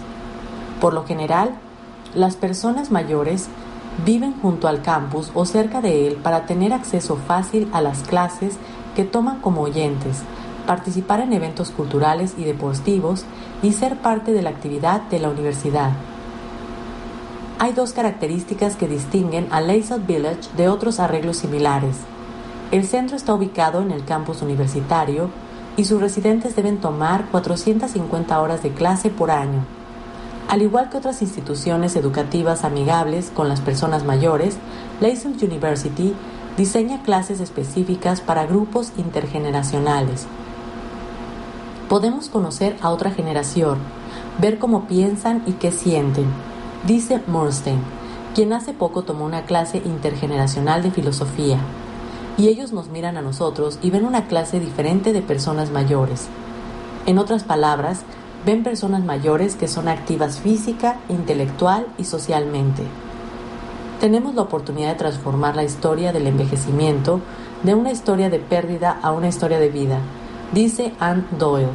Por 0.80 0.94
lo 0.94 1.04
general, 1.04 1.56
las 2.14 2.36
personas 2.36 2.90
mayores 2.90 3.48
viven 4.04 4.34
junto 4.40 4.66
al 4.68 4.82
campus 4.82 5.30
o 5.34 5.44
cerca 5.44 5.80
de 5.80 6.08
él 6.08 6.16
para 6.16 6.46
tener 6.46 6.72
acceso 6.72 7.16
fácil 7.16 7.68
a 7.72 7.80
las 7.80 8.02
clases 8.02 8.56
que 8.96 9.04
toman 9.04 9.40
como 9.40 9.62
oyentes, 9.62 10.22
participar 10.66 11.20
en 11.20 11.32
eventos 11.32 11.70
culturales 11.70 12.34
y 12.38 12.44
deportivos 12.44 13.24
y 13.62 13.72
ser 13.72 13.96
parte 13.96 14.32
de 14.32 14.42
la 14.42 14.50
actividad 14.50 15.02
de 15.02 15.20
la 15.20 15.28
universidad. 15.28 15.92
Hay 17.58 17.72
dos 17.72 17.92
características 17.92 18.76
que 18.76 18.88
distinguen 18.88 19.46
a 19.50 19.60
Layside 19.60 20.00
Village 20.06 20.50
de 20.56 20.68
otros 20.68 20.98
arreglos 20.98 21.38
similares. 21.38 21.96
El 22.72 22.84
centro 22.84 23.16
está 23.16 23.32
ubicado 23.32 23.80
en 23.80 23.92
el 23.92 24.04
campus 24.04 24.42
universitario 24.42 25.30
y 25.76 25.84
sus 25.84 26.00
residentes 26.00 26.56
deben 26.56 26.78
tomar 26.78 27.26
450 27.30 28.40
horas 28.40 28.62
de 28.62 28.72
clase 28.72 29.10
por 29.10 29.30
año. 29.30 29.64
Al 30.48 30.62
igual 30.62 30.90
que 30.90 30.98
otras 30.98 31.22
instituciones 31.22 31.96
educativas 31.96 32.64
amigables 32.64 33.30
con 33.34 33.48
las 33.48 33.60
personas 33.60 34.04
mayores, 34.04 34.56
Layside 35.00 35.44
University 35.44 36.14
diseña 36.56 37.02
clases 37.02 37.40
específicas 37.40 38.20
para 38.20 38.46
grupos 38.46 38.92
intergeneracionales. 38.96 40.26
Podemos 41.88 42.28
conocer 42.28 42.76
a 42.80 42.90
otra 42.90 43.10
generación, 43.10 43.78
ver 44.40 44.58
cómo 44.58 44.86
piensan 44.86 45.42
y 45.46 45.52
qué 45.52 45.72
sienten, 45.72 46.26
dice 46.86 47.20
Morstein, 47.26 47.80
quien 48.34 48.52
hace 48.52 48.72
poco 48.72 49.02
tomó 49.02 49.24
una 49.24 49.46
clase 49.46 49.82
intergeneracional 49.84 50.82
de 50.82 50.90
filosofía 50.90 51.58
y 52.36 52.48
ellos 52.48 52.72
nos 52.72 52.88
miran 52.88 53.16
a 53.16 53.22
nosotros 53.22 53.78
y 53.82 53.90
ven 53.90 54.04
una 54.04 54.26
clase 54.26 54.60
diferente 54.60 55.12
de 55.12 55.22
personas 55.22 55.70
mayores. 55.70 56.28
En 57.06 57.18
otras 57.18 57.44
palabras, 57.44 58.02
ven 58.44 58.62
personas 58.62 59.04
mayores 59.04 59.56
que 59.56 59.68
son 59.68 59.88
activas 59.88 60.40
física, 60.40 60.96
intelectual 61.08 61.86
y 61.98 62.04
socialmente. 62.04 62.82
Tenemos 64.00 64.34
la 64.34 64.42
oportunidad 64.42 64.90
de 64.90 64.98
transformar 64.98 65.56
la 65.56 65.64
historia 65.64 66.12
del 66.12 66.26
envejecimiento 66.26 67.20
de 67.62 67.74
una 67.74 67.90
historia 67.90 68.28
de 68.28 68.38
pérdida 68.38 68.98
a 69.02 69.12
una 69.12 69.28
historia 69.28 69.58
de 69.58 69.70
vida, 69.70 69.98
dice 70.52 70.92
Anne 71.00 71.24
Doyle, 71.38 71.68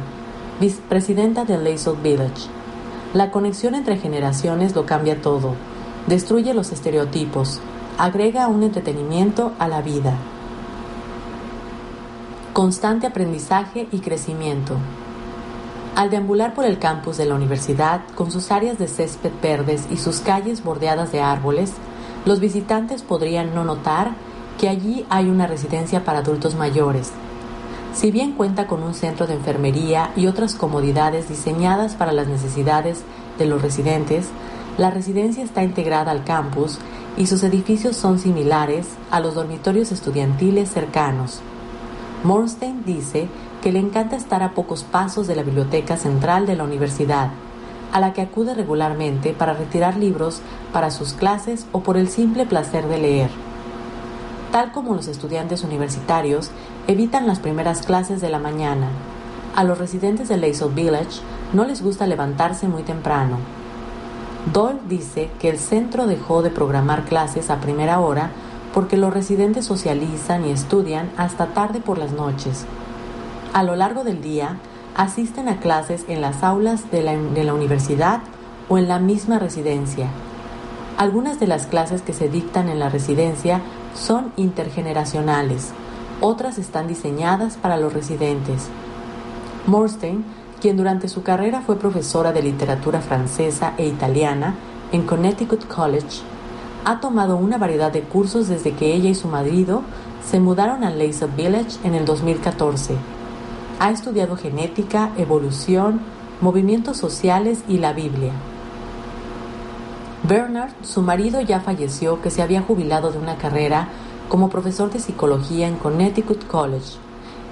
vicepresidenta 0.60 1.44
de 1.44 1.58
Lazel 1.58 1.96
Village. 2.02 2.48
La 3.14 3.32
conexión 3.32 3.74
entre 3.74 3.96
generaciones 3.96 4.76
lo 4.76 4.86
cambia 4.86 5.20
todo, 5.20 5.54
destruye 6.06 6.54
los 6.54 6.70
estereotipos, 6.70 7.60
agrega 7.98 8.46
un 8.46 8.62
entretenimiento 8.62 9.52
a 9.58 9.66
la 9.66 9.82
vida 9.82 10.16
constante 12.52 13.06
aprendizaje 13.06 13.88
y 13.92 14.00
crecimiento. 14.00 14.76
Al 16.00 16.08
deambular 16.08 16.54
por 16.54 16.64
el 16.64 16.78
campus 16.78 17.18
de 17.18 17.26
la 17.26 17.34
universidad, 17.34 18.00
con 18.14 18.30
sus 18.30 18.50
áreas 18.50 18.78
de 18.78 18.88
césped 18.88 19.32
verdes 19.42 19.86
y 19.90 19.98
sus 19.98 20.20
calles 20.20 20.64
bordeadas 20.64 21.12
de 21.12 21.20
árboles, 21.20 21.74
los 22.24 22.40
visitantes 22.40 23.02
podrían 23.02 23.54
no 23.54 23.64
notar 23.64 24.12
que 24.58 24.70
allí 24.70 25.04
hay 25.10 25.28
una 25.28 25.46
residencia 25.46 26.02
para 26.02 26.20
adultos 26.20 26.54
mayores. 26.54 27.10
Si 27.92 28.10
bien 28.10 28.32
cuenta 28.32 28.66
con 28.66 28.82
un 28.82 28.94
centro 28.94 29.26
de 29.26 29.34
enfermería 29.34 30.10
y 30.16 30.26
otras 30.26 30.54
comodidades 30.54 31.28
diseñadas 31.28 31.96
para 31.96 32.12
las 32.12 32.28
necesidades 32.28 33.02
de 33.38 33.44
los 33.44 33.60
residentes, 33.60 34.28
la 34.78 34.90
residencia 34.90 35.44
está 35.44 35.62
integrada 35.62 36.12
al 36.12 36.24
campus 36.24 36.78
y 37.18 37.26
sus 37.26 37.42
edificios 37.42 37.94
son 37.94 38.18
similares 38.18 38.86
a 39.10 39.20
los 39.20 39.34
dormitorios 39.34 39.92
estudiantiles 39.92 40.70
cercanos. 40.70 41.42
Morstein 42.24 42.84
dice 42.86 43.28
que 43.62 43.72
le 43.72 43.78
encanta 43.78 44.16
estar 44.16 44.42
a 44.42 44.52
pocos 44.52 44.84
pasos 44.84 45.26
de 45.26 45.36
la 45.36 45.42
biblioteca 45.42 45.96
central 45.96 46.46
de 46.46 46.56
la 46.56 46.64
universidad, 46.64 47.30
a 47.92 48.00
la 48.00 48.12
que 48.12 48.22
acude 48.22 48.54
regularmente 48.54 49.32
para 49.32 49.52
retirar 49.52 49.96
libros 49.96 50.40
para 50.72 50.90
sus 50.90 51.12
clases 51.12 51.66
o 51.72 51.80
por 51.80 51.96
el 51.96 52.08
simple 52.08 52.46
placer 52.46 52.86
de 52.86 52.98
leer. 52.98 53.30
Tal 54.52 54.72
como 54.72 54.94
los 54.94 55.08
estudiantes 55.08 55.62
universitarios 55.62 56.50
evitan 56.86 57.26
las 57.26 57.38
primeras 57.38 57.82
clases 57.82 58.20
de 58.20 58.30
la 58.30 58.38
mañana, 58.38 58.88
a 59.54 59.64
los 59.64 59.78
residentes 59.78 60.28
de 60.28 60.36
Lazel 60.36 60.70
Village 60.70 61.20
no 61.52 61.64
les 61.64 61.82
gusta 61.82 62.06
levantarse 62.06 62.68
muy 62.68 62.82
temprano. 62.82 63.38
Doyle 64.52 64.80
dice 64.88 65.30
que 65.38 65.50
el 65.50 65.58
centro 65.58 66.06
dejó 66.06 66.42
de 66.42 66.50
programar 66.50 67.04
clases 67.04 67.50
a 67.50 67.60
primera 67.60 68.00
hora 68.00 68.30
porque 68.72 68.96
los 68.96 69.12
residentes 69.12 69.66
socializan 69.66 70.46
y 70.46 70.50
estudian 70.50 71.10
hasta 71.16 71.48
tarde 71.48 71.80
por 71.80 71.98
las 71.98 72.12
noches. 72.12 72.64
A 73.52 73.64
lo 73.64 73.74
largo 73.74 74.04
del 74.04 74.22
día, 74.22 74.58
asisten 74.96 75.48
a 75.48 75.58
clases 75.58 76.04
en 76.06 76.20
las 76.20 76.44
aulas 76.44 76.88
de 76.92 77.02
la, 77.02 77.52
universidad 77.52 78.20
o 78.68 78.78
en 78.78 78.86
la 78.86 79.00
misma 79.00 79.40
residencia. 79.40 80.06
Algunas 80.96 81.40
de 81.40 81.48
las 81.48 81.66
clases 81.66 82.00
que 82.00 82.12
se 82.12 82.28
dictan 82.28 82.68
en 82.68 82.78
la 82.78 82.90
residencia 82.90 83.60
son 83.92 84.32
intergeneracionales, 84.36 85.72
otras 86.20 86.58
están 86.58 86.86
diseñadas 86.86 87.56
para 87.56 87.76
los 87.76 87.92
residentes. 87.92 88.68
Morstein, 89.66 90.24
quien 90.60 90.76
durante 90.76 91.08
su 91.08 91.24
carrera 91.24 91.60
fue 91.60 91.76
profesora 91.76 92.32
de 92.32 92.42
literatura 92.42 93.00
francesa 93.00 93.72
e 93.78 93.86
italiana 93.88 94.54
en 94.92 95.02
Connecticut 95.02 95.66
College, 95.66 96.22
ha 96.84 97.00
tomado 97.00 97.36
una 97.36 97.58
variedad 97.58 97.90
de 97.90 98.02
cursos 98.02 98.46
desde 98.46 98.74
que 98.74 98.94
ella 98.94 99.10
y 99.10 99.14
su 99.16 99.26
marido 99.26 99.82
se 100.24 100.38
mudaron 100.38 100.84
a 100.84 100.90
Laser 100.90 101.28
Village 101.30 101.78
en 101.82 101.94
el 101.94 102.04
2014. 102.04 103.19
Ha 103.80 103.90
estudiado 103.90 104.36
genética, 104.36 105.10
evolución, 105.16 106.02
movimientos 106.42 106.98
sociales 106.98 107.64
y 107.66 107.78
la 107.78 107.94
Biblia. 107.94 108.32
Bernard, 110.22 110.72
su 110.82 111.00
marido, 111.00 111.40
ya 111.40 111.60
falleció 111.60 112.20
que 112.20 112.30
se 112.30 112.42
había 112.42 112.60
jubilado 112.60 113.10
de 113.10 113.16
una 113.16 113.36
carrera 113.38 113.88
como 114.28 114.50
profesor 114.50 114.90
de 114.90 114.98
psicología 114.98 115.66
en 115.66 115.76
Connecticut 115.76 116.46
College. 116.46 116.98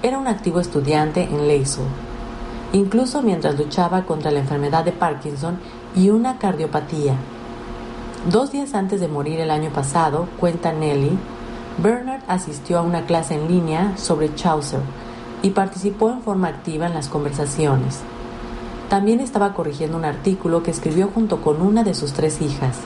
Era 0.03 0.19
un 0.19 0.27
activo 0.27 0.59
estudiante 0.59 1.23
en 1.23 1.47
Laser, 1.47 1.85
incluso 2.73 3.23
mientras 3.23 3.57
luchaba 3.57 4.03
contra 4.03 4.29
la 4.29 4.41
enfermedad 4.41 4.85
de 4.85 4.91
Parkinson 4.91 5.57
y 5.95 6.11
una 6.11 6.37
cardiopatía. 6.37 7.15
Dos 8.29 8.51
días 8.51 8.75
antes 8.75 8.99
de 8.99 9.07
morir 9.07 9.39
el 9.39 9.49
año 9.49 9.71
pasado, 9.71 10.27
cuenta 10.39 10.73
Nelly, 10.73 11.17
Bernard 11.81 12.21
asistió 12.27 12.77
a 12.77 12.83
una 12.83 13.07
clase 13.07 13.33
en 13.33 13.47
línea 13.47 13.97
sobre 13.97 14.35
Chaucer 14.35 14.81
y 15.41 15.51
participó 15.51 16.09
en 16.11 16.21
forma 16.21 16.47
activa 16.47 16.87
en 16.87 16.93
las 16.93 17.09
conversaciones. 17.09 17.99
También 18.89 19.19
estaba 19.19 19.53
corrigiendo 19.53 19.97
un 19.97 20.05
artículo 20.05 20.63
que 20.63 20.71
escribió 20.71 21.09
junto 21.13 21.41
con 21.41 21.61
una 21.61 21.83
de 21.83 21.93
sus 21.93 22.13
tres 22.13 22.41
hijas. 22.41 22.77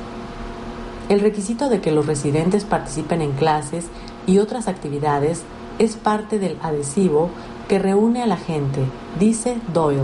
El 1.10 1.20
requisito 1.20 1.70
de 1.70 1.82
que 1.82 1.92
los 1.92 2.06
residentes 2.06 2.66
participen 2.66 3.22
en 3.22 3.32
clases 3.34 3.86
y 4.28 4.40
otras 4.40 4.68
actividades 4.68 5.44
es 5.80 5.96
parte 5.96 6.40
del 6.40 6.58
adhesivo 6.62 7.30
que 7.68 7.80
reúne 7.80 8.22
a 8.22 8.28
la 8.28 8.38
gente, 8.38 8.86
dice 9.20 9.58
Doyle. 9.74 10.04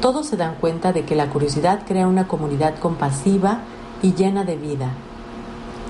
Todos 0.00 0.26
se 0.26 0.36
dan 0.36 0.54
cuenta 0.54 0.92
de 0.92 1.04
que 1.04 1.14
la 1.14 1.28
curiosidad 1.28 1.80
crea 1.86 2.06
una 2.06 2.26
comunidad 2.26 2.78
compasiva 2.78 3.58
y 4.02 4.14
llena 4.14 4.44
de 4.44 4.56
vida. 4.56 4.92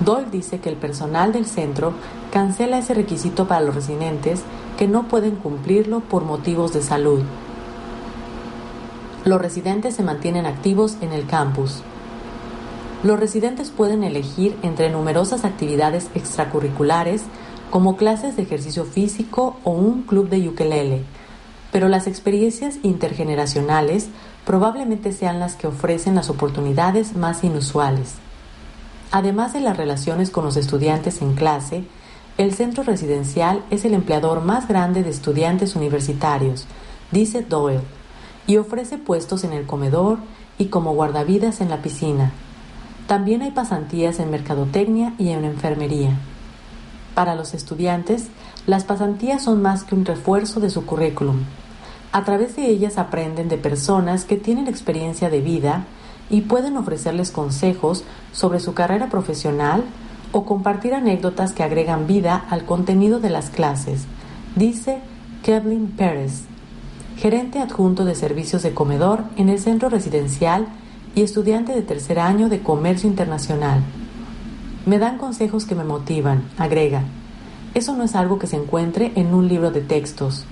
Doyle 0.03 0.29
dice 0.31 0.59
que 0.59 0.69
el 0.69 0.75
personal 0.75 1.31
del 1.31 1.45
centro 1.45 1.93
cancela 2.31 2.79
ese 2.79 2.93
requisito 2.93 3.47
para 3.47 3.61
los 3.61 3.75
residentes 3.75 4.41
que 4.81 4.87
no 4.87 5.07
pueden 5.07 5.35
cumplirlo 5.35 5.99
por 5.99 6.23
motivos 6.23 6.73
de 6.73 6.81
salud. 6.81 7.21
Los 9.25 9.39
residentes 9.39 9.93
se 9.93 10.01
mantienen 10.01 10.47
activos 10.47 10.97
en 11.01 11.13
el 11.13 11.27
campus. 11.27 11.83
Los 13.03 13.19
residentes 13.19 13.69
pueden 13.69 14.03
elegir 14.03 14.57
entre 14.63 14.89
numerosas 14.89 15.45
actividades 15.45 16.09
extracurriculares 16.15 17.21
como 17.69 17.95
clases 17.95 18.35
de 18.35 18.41
ejercicio 18.41 18.83
físico 18.85 19.57
o 19.63 19.69
un 19.69 20.01
club 20.01 20.29
de 20.29 20.49
ukelele, 20.49 21.03
pero 21.71 21.87
las 21.87 22.07
experiencias 22.07 22.79
intergeneracionales 22.81 24.07
probablemente 24.47 25.13
sean 25.13 25.39
las 25.39 25.53
que 25.53 25.67
ofrecen 25.67 26.15
las 26.15 26.31
oportunidades 26.31 27.15
más 27.15 27.43
inusuales. 27.43 28.15
Además 29.11 29.53
de 29.53 29.59
las 29.59 29.77
relaciones 29.77 30.31
con 30.31 30.43
los 30.43 30.57
estudiantes 30.57 31.21
en 31.21 31.35
clase, 31.35 31.83
el 32.37 32.53
centro 32.53 32.83
residencial 32.83 33.63
es 33.69 33.85
el 33.85 33.93
empleador 33.93 34.41
más 34.41 34.67
grande 34.67 35.03
de 35.03 35.09
estudiantes 35.09 35.75
universitarios, 35.75 36.65
dice 37.11 37.41
Doyle 37.41 37.81
y 38.47 38.57
ofrece 38.57 38.97
puestos 38.97 39.43
en 39.43 39.53
el 39.53 39.65
comedor 39.65 40.17
y 40.57 40.65
como 40.65 40.93
guardavidas 40.93 41.61
en 41.61 41.69
la 41.69 41.81
piscina. 41.81 42.31
También 43.07 43.41
hay 43.41 43.51
pasantías 43.51 44.19
en 44.19 44.31
mercadotecnia 44.31 45.13
y 45.17 45.29
en 45.29 45.43
enfermería. 45.43 46.17
Para 47.13 47.35
los 47.35 47.53
estudiantes, 47.53 48.27
las 48.65 48.83
pasantías 48.85 49.43
son 49.43 49.61
más 49.61 49.83
que 49.83 49.95
un 49.95 50.05
refuerzo 50.05 50.59
de 50.59 50.69
su 50.69 50.85
currículum. 50.85 51.43
A 52.13 52.23
través 52.23 52.55
de 52.55 52.67
ellas 52.67 52.97
aprenden 52.97 53.49
de 53.49 53.57
personas 53.57 54.25
que 54.25 54.37
tienen 54.37 54.67
experiencia 54.67 55.29
de 55.29 55.41
vida 55.41 55.85
y 56.29 56.41
pueden 56.41 56.77
ofrecerles 56.77 57.31
consejos 57.31 58.03
sobre 58.31 58.59
su 58.59 58.73
carrera 58.73 59.09
profesional 59.09 59.83
o 60.31 60.45
compartir 60.45 60.93
anécdotas 60.93 61.53
que 61.53 61.63
agregan 61.63 62.07
vida 62.07 62.45
al 62.49 62.65
contenido 62.65 63.19
de 63.19 63.29
las 63.29 63.49
clases, 63.49 64.05
dice 64.55 64.99
Kevin 65.43 65.87
Pérez, 65.87 66.43
gerente 67.17 67.59
adjunto 67.59 68.05
de 68.05 68.15
servicios 68.15 68.63
de 68.63 68.73
comedor 68.73 69.23
en 69.35 69.49
el 69.49 69.59
centro 69.59 69.89
residencial 69.89 70.67
y 71.15 71.21
estudiante 71.21 71.73
de 71.73 71.81
tercer 71.81 72.19
año 72.19 72.49
de 72.49 72.61
comercio 72.61 73.09
internacional. 73.09 73.81
Me 74.85 74.97
dan 74.97 75.17
consejos 75.17 75.65
que 75.65 75.75
me 75.75 75.83
motivan, 75.83 76.43
agrega. 76.57 77.03
Eso 77.73 77.95
no 77.95 78.03
es 78.03 78.15
algo 78.15 78.39
que 78.39 78.47
se 78.47 78.55
encuentre 78.55 79.11
en 79.15 79.33
un 79.33 79.47
libro 79.47 79.71
de 79.71 79.81
textos. 79.81 80.45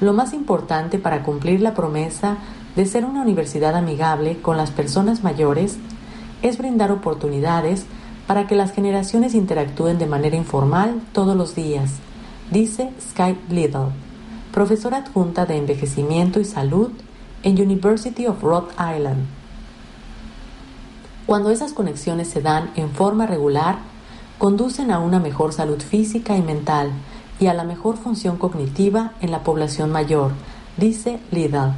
Lo 0.00 0.12
más 0.12 0.32
importante 0.32 0.98
para 0.98 1.22
cumplir 1.22 1.60
la 1.60 1.74
promesa 1.74 2.36
de 2.76 2.86
ser 2.86 3.04
una 3.04 3.22
universidad 3.22 3.76
amigable 3.76 4.38
con 4.40 4.56
las 4.56 4.70
personas 4.70 5.22
mayores 5.22 5.78
es 6.42 6.58
brindar 6.58 6.90
oportunidades 6.90 7.86
para 8.32 8.46
que 8.46 8.56
las 8.56 8.72
generaciones 8.72 9.34
interactúen 9.34 9.98
de 9.98 10.06
manera 10.06 10.36
informal 10.36 11.02
todos 11.12 11.36
los 11.36 11.54
días, 11.54 11.90
dice 12.50 12.88
Sky 12.98 13.36
Little 13.50 13.88
profesora 14.54 15.04
adjunta 15.04 15.44
de 15.44 15.58
Envejecimiento 15.58 16.40
y 16.40 16.46
Salud 16.46 16.92
en 17.42 17.60
University 17.60 18.26
of 18.26 18.42
Rhode 18.42 18.72
Island. 18.72 19.26
Cuando 21.26 21.50
esas 21.50 21.74
conexiones 21.74 22.28
se 22.28 22.40
dan 22.40 22.70
en 22.74 22.88
forma 22.92 23.26
regular, 23.26 23.80
conducen 24.38 24.92
a 24.92 24.98
una 24.98 25.18
mejor 25.18 25.52
salud 25.52 25.82
física 25.82 26.34
y 26.34 26.40
mental 26.40 26.90
y 27.38 27.48
a 27.48 27.52
la 27.52 27.64
mejor 27.64 27.98
función 27.98 28.38
cognitiva 28.38 29.12
en 29.20 29.30
la 29.30 29.44
población 29.44 29.92
mayor, 29.92 30.32
dice 30.78 31.20
Lidl. 31.32 31.74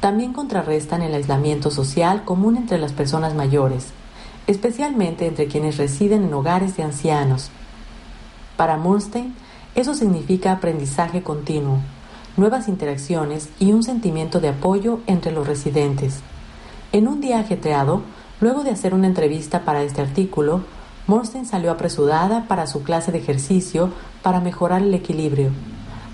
También 0.00 0.34
contrarrestan 0.34 1.00
el 1.00 1.14
aislamiento 1.14 1.70
social 1.70 2.22
común 2.26 2.58
entre 2.58 2.76
las 2.76 2.92
personas 2.92 3.34
mayores, 3.34 3.94
especialmente 4.46 5.26
entre 5.26 5.46
quienes 5.46 5.76
residen 5.76 6.24
en 6.24 6.34
hogares 6.34 6.76
de 6.76 6.82
ancianos. 6.82 7.50
Para 8.56 8.76
Murstein, 8.76 9.34
eso 9.74 9.94
significa 9.94 10.52
aprendizaje 10.52 11.22
continuo, 11.22 11.78
nuevas 12.36 12.68
interacciones 12.68 13.48
y 13.58 13.72
un 13.72 13.82
sentimiento 13.82 14.40
de 14.40 14.48
apoyo 14.48 15.00
entre 15.06 15.32
los 15.32 15.46
residentes. 15.46 16.20
En 16.92 17.08
un 17.08 17.20
día 17.20 17.40
ajetreado, 17.40 18.02
luego 18.40 18.62
de 18.62 18.70
hacer 18.70 18.94
una 18.94 19.06
entrevista 19.06 19.64
para 19.64 19.82
este 19.82 20.02
artículo, 20.02 20.62
Morsten 21.06 21.44
salió 21.44 21.70
apresurada 21.70 22.46
para 22.46 22.66
su 22.66 22.82
clase 22.82 23.12
de 23.12 23.18
ejercicio 23.18 23.90
para 24.22 24.40
mejorar 24.40 24.82
el 24.82 24.94
equilibrio. 24.94 25.50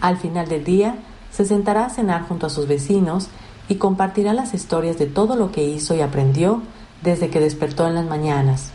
Al 0.00 0.16
final 0.16 0.48
del 0.48 0.64
día, 0.64 0.96
se 1.30 1.44
sentará 1.44 1.86
a 1.86 1.90
cenar 1.90 2.22
junto 2.26 2.46
a 2.46 2.50
sus 2.50 2.66
vecinos 2.66 3.28
y 3.68 3.76
compartirá 3.76 4.32
las 4.32 4.52
historias 4.54 4.98
de 4.98 5.06
todo 5.06 5.36
lo 5.36 5.52
que 5.52 5.64
hizo 5.64 5.94
y 5.94 6.00
aprendió 6.00 6.62
desde 7.02 7.30
que 7.30 7.40
despertó 7.40 7.86
en 7.86 7.94
las 7.94 8.06
mañanas. 8.06 8.70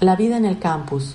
La 0.00 0.16
vida 0.16 0.36
en 0.36 0.44
el 0.44 0.58
campus, 0.58 1.14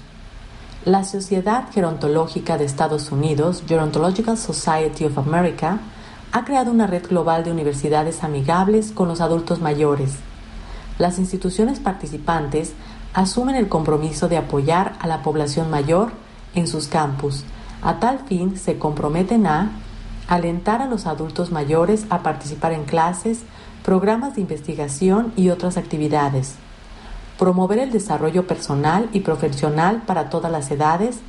la 0.85 1.03
Sociedad 1.03 1.65
Gerontológica 1.73 2.57
de 2.57 2.65
Estados 2.65 3.11
Unidos, 3.11 3.63
Gerontological 3.67 4.37
Society 4.37 5.05
of 5.05 5.17
America, 5.17 5.79
ha 6.31 6.45
creado 6.45 6.71
una 6.71 6.85
red 6.85 7.07
global 7.07 7.43
de 7.43 7.51
universidades 7.51 8.23
amigables 8.23 8.91
con 8.91 9.07
los 9.07 9.21
adultos 9.21 9.61
mayores. 9.61 10.15
Las 10.99 11.17
instituciones 11.17 11.79
participantes 11.79 12.73
asumen 13.13 13.55
el 13.55 13.67
compromiso 13.67 14.27
de 14.27 14.37
apoyar 14.37 14.93
a 14.99 15.07
la 15.07 15.23
población 15.23 15.71
mayor 15.71 16.11
en 16.53 16.67
sus 16.67 16.87
campus. 16.87 17.43
A 17.81 17.99
tal 17.99 18.19
fin, 18.19 18.57
se 18.57 18.77
comprometen 18.77 19.47
a 19.47 19.71
alentar 20.27 20.81
a 20.81 20.87
los 20.87 21.05
adultos 21.05 21.51
mayores 21.51 22.05
a 22.09 22.21
participar 22.21 22.73
en 22.73 22.83
clases, 22.83 23.39
programas 23.85 24.33
de 24.33 24.41
investigación 24.41 25.31
y 25.35 25.49
otras 25.49 25.77
actividades. 25.77 26.55
Promover 27.37 27.77
el 27.77 27.91
desarrollo 27.91 28.47
personal 28.47 29.09
y 29.13 29.19
profesional 29.19 30.01
para 30.07 30.31
todas 30.31 30.51
las 30.51 30.71
edades, 30.71 31.19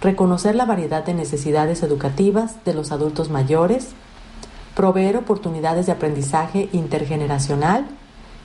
reconocer 0.00 0.54
la 0.54 0.64
variedad 0.64 1.04
de 1.04 1.12
necesidades 1.12 1.82
educativas 1.82 2.64
de 2.64 2.72
los 2.72 2.92
adultos 2.92 3.30
mayores, 3.30 3.88
proveer 4.76 5.16
oportunidades 5.16 5.86
de 5.86 5.92
aprendizaje 5.92 6.68
intergeneracional. 6.72 7.86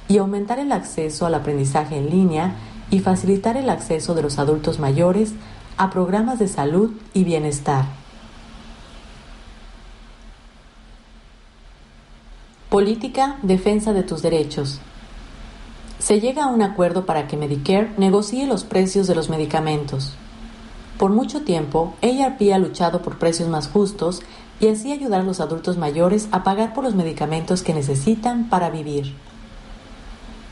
Y 0.07 0.17
aumentar 0.17 0.57
el 0.57 0.71
acceso 0.71 1.27
al 1.27 1.35
aprendizaje 1.35 1.95
en 1.95 2.09
línea 2.09 2.55
y 2.89 3.01
facilitar 3.01 3.57
el 3.57 3.69
acceso 3.69 4.15
de 4.15 4.23
los 4.23 4.39
adultos 4.39 4.79
mayores 4.79 5.33
a 5.77 5.91
programas 5.91 6.39
de 6.39 6.47
salud 6.47 6.93
y 7.13 7.23
bienestar. 7.25 7.98
Política 12.69 13.39
Defensa 13.41 13.93
de 13.93 14.03
tus 14.03 14.21
derechos 14.21 14.79
se 15.97 16.21
llega 16.21 16.43
a 16.43 16.47
un 16.49 16.61
acuerdo 16.61 17.07
para 17.07 17.27
que 17.27 17.35
Medicare 17.35 17.91
negocie 17.97 18.45
los 18.45 18.63
precios 18.63 19.07
de 19.07 19.15
los 19.15 19.27
medicamentos. 19.27 20.13
Por 20.99 21.09
mucho 21.09 21.41
tiempo, 21.41 21.95
ARP 22.03 22.53
ha 22.53 22.59
luchado 22.59 23.01
por 23.01 23.17
precios 23.17 23.49
más 23.49 23.67
justos 23.67 24.21
y 24.59 24.67
así 24.67 24.91
ayudar 24.91 25.21
a 25.21 25.23
los 25.23 25.39
adultos 25.39 25.79
mayores 25.79 26.29
a 26.31 26.43
pagar 26.43 26.75
por 26.75 26.83
los 26.83 26.93
medicamentos 26.93 27.63
que 27.63 27.73
necesitan 27.73 28.49
para 28.49 28.69
vivir. 28.69 29.15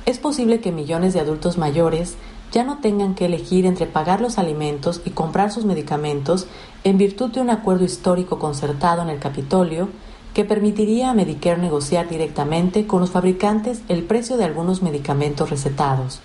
Es 0.07 0.17
posible 0.17 0.59
que 0.59 0.71
millones 0.71 1.13
de 1.13 1.19
adultos 1.19 1.59
mayores 1.59 2.15
ya 2.51 2.63
no 2.63 2.79
tengan 2.79 3.13
que 3.13 3.25
elegir 3.25 3.67
entre 3.67 3.85
pagar 3.85 4.21
los 4.21 4.39
alimentos 4.39 5.01
y 5.05 5.11
comprar 5.11 5.51
sus 5.51 5.65
medicamentos 5.65 6.47
en 6.83 6.97
virtud 6.97 7.29
de 7.29 7.41
un 7.41 7.51
acuerdo 7.51 7.85
histórico 7.85 8.39
concertado 8.39 9.03
en 9.03 9.09
el 9.09 9.19
Capitolio 9.19 9.89
que 10.37 10.45
permitiría 10.45 11.09
a 11.09 11.15
Medicare 11.15 11.59
negociar 11.59 12.07
directamente 12.07 12.85
con 12.85 13.01
los 13.01 13.09
fabricantes 13.09 13.81
el 13.89 14.03
precio 14.03 14.37
de 14.37 14.43
algunos 14.43 14.83
medicamentos 14.83 15.49
recetados. 15.49 16.19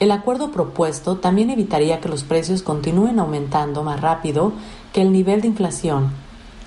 El 0.00 0.10
acuerdo 0.10 0.50
propuesto 0.50 1.16
también 1.16 1.48
evitaría 1.48 1.98
que 1.98 2.10
los 2.10 2.24
precios 2.24 2.60
continúen 2.60 3.18
aumentando 3.18 3.84
más 3.84 4.02
rápido 4.02 4.52
que 4.92 5.00
el 5.00 5.12
nivel 5.12 5.40
de 5.40 5.46
inflación 5.46 6.12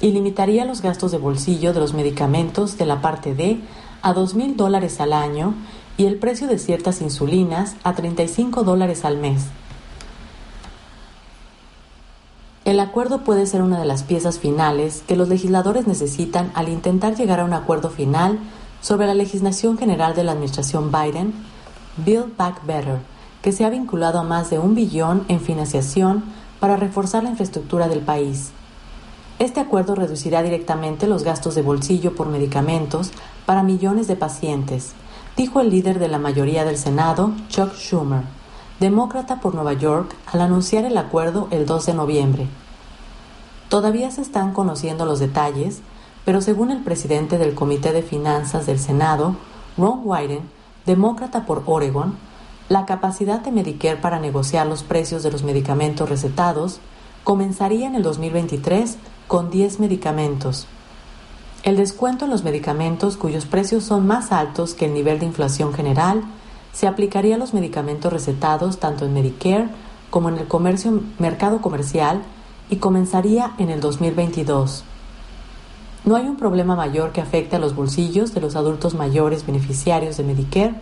y 0.02 0.10
limitaría 0.10 0.66
los 0.66 0.82
gastos 0.82 1.12
de 1.12 1.20
bolsillo 1.20 1.72
de 1.72 1.82
los 1.82 1.94
medicamentos 1.94 2.80
de 2.80 2.88
la 2.88 3.00
parte 3.00 3.36
D 3.36 3.60
a 4.02 4.16
$2,000 4.16 4.56
dólares 4.56 5.00
al 5.00 5.14
año 5.14 5.54
y 5.98 6.06
el 6.06 6.16
precio 6.16 6.48
de 6.48 6.58
ciertas 6.58 7.00
insulinas 7.00 7.76
a 7.84 7.94
35 7.94 8.64
dólares 8.64 9.06
al 9.06 9.18
mes. 9.18 9.44
El 12.66 12.80
acuerdo 12.80 13.20
puede 13.20 13.46
ser 13.46 13.62
una 13.62 13.80
de 13.80 13.86
las 13.86 14.02
piezas 14.02 14.40
finales 14.40 15.04
que 15.08 15.16
los 15.16 15.30
legisladores 15.30 15.86
necesitan 15.86 16.52
al 16.56 16.68
intentar 16.68 17.16
llegar 17.16 17.40
a 17.40 17.46
un 17.46 17.54
acuerdo 17.54 17.92
final 17.92 18.40
sobre 18.82 19.06
la 19.06 19.14
legislación 19.14 19.78
general 19.78 20.16
de 20.16 20.24
la 20.24 20.32
administración 20.32 20.92
Biden, 20.92 21.32
Build 21.98 22.36
Back 22.36 22.66
Better, 22.66 22.98
que 23.44 23.52
se 23.52 23.66
ha 23.66 23.70
vinculado 23.70 24.18
a 24.18 24.24
más 24.24 24.50
de 24.50 24.58
un 24.58 24.74
billón 24.74 25.26
en 25.28 25.42
financiación 25.42 26.24
para 26.60 26.76
reforzar 26.76 27.22
la 27.22 27.30
infraestructura 27.30 27.88
del 27.88 28.00
país. 28.00 28.50
Este 29.38 29.60
acuerdo 29.60 29.94
reducirá 29.94 30.42
directamente 30.42 31.06
los 31.06 31.22
gastos 31.22 31.54
de 31.54 31.62
bolsillo 31.62 32.16
por 32.16 32.30
medicamentos 32.30 33.12
para 33.46 33.62
millones 33.62 34.08
de 34.08 34.16
pacientes, 34.16 34.94
dijo 35.38 35.60
el 35.60 35.70
líder 35.70 36.00
de 36.00 36.08
la 36.08 36.18
mayoría 36.18 36.66
del 36.66 36.80
Senado, 36.80 37.32
Chuck 37.48 37.76
Schumer 37.76 38.24
demócrata 38.80 39.40
por 39.40 39.56
Nueva 39.56 39.74
York, 39.74 40.16
al 40.32 40.42
anunciar 40.42 40.86
el 40.86 40.98
acuerdo 40.98 41.48
el 41.52 41.66
2 41.66 41.86
de 41.86 41.94
noviembre. 41.94 42.48
Todavía 43.70 44.12
se 44.12 44.22
están 44.22 44.54
conociendo 44.54 45.06
los 45.06 45.20
detalles, 45.20 45.82
pero 46.26 46.42
según 46.42 46.72
el 46.72 46.84
presidente 46.84 47.38
del 47.38 47.56
Comité 47.56 47.94
de 47.94 48.04
Finanzas 48.04 48.66
del 48.66 48.80
Senado, 48.80 49.36
Ron 49.78 50.02
Wyden, 50.04 50.42
demócrata 50.86 51.46
por 51.46 51.64
Oregon, 51.66 52.18
la 52.68 52.86
capacidad 52.86 53.42
de 53.42 53.52
Medicare 53.52 53.98
para 53.98 54.20
negociar 54.20 54.66
los 54.68 54.84
precios 54.84 55.24
de 55.24 55.32
los 55.32 55.44
medicamentos 55.44 56.10
recetados 56.10 56.80
comenzaría 57.24 57.88
en 57.88 57.96
el 57.96 58.04
2023 58.04 58.98
con 59.28 59.52
10 59.52 59.80
medicamentos. 59.80 60.68
El 61.64 61.78
descuento 61.78 62.26
en 62.26 62.32
los 62.32 62.44
medicamentos 62.44 63.18
cuyos 63.18 63.46
precios 63.46 63.84
son 63.84 64.06
más 64.06 64.32
altos 64.32 64.74
que 64.74 64.86
el 64.86 64.94
nivel 64.94 65.20
de 65.20 65.26
inflación 65.26 65.74
general 65.74 66.24
se 66.76 66.88
aplicaría 66.88 67.36
a 67.36 67.38
los 67.38 67.54
medicamentos 67.54 68.12
recetados 68.12 68.80
tanto 68.80 69.06
en 69.06 69.14
Medicare 69.14 69.70
como 70.10 70.28
en 70.28 70.38
el 70.38 70.48
mercado 71.20 71.62
comercial 71.62 72.22
y 72.70 72.76
comenzaría 72.76 73.54
en 73.60 73.70
el 73.70 73.80
2022. 73.80 74.84
No 76.04 76.18
hay 76.18 76.26
un 76.26 76.36
problema 76.36 76.76
mayor 76.76 77.14
que 77.14 77.22
afecte 77.22 77.56
a 77.56 77.60
los 77.60 77.76
bolsillos 77.76 78.34
de 78.34 78.42
los 78.42 78.58
adultos 78.58 78.94
mayores 78.94 79.46
beneficiarios 79.46 80.18
de 80.18 80.26
Medicare 80.26 80.76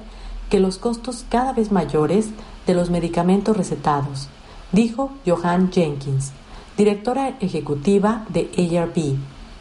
que 0.49 0.59
los 0.59 0.79
costos 0.79 1.25
cada 1.29 1.53
vez 1.53 1.71
mayores 1.71 2.29
de 2.65 2.73
los 2.73 2.89
medicamentos 2.89 3.55
recetados, 3.55 4.29
dijo 4.71 5.11
Johan 5.27 5.71
Jenkins, 5.71 6.31
directora 6.75 7.37
ejecutiva 7.39 8.25
de 8.29 8.49
ARP, 8.79 8.97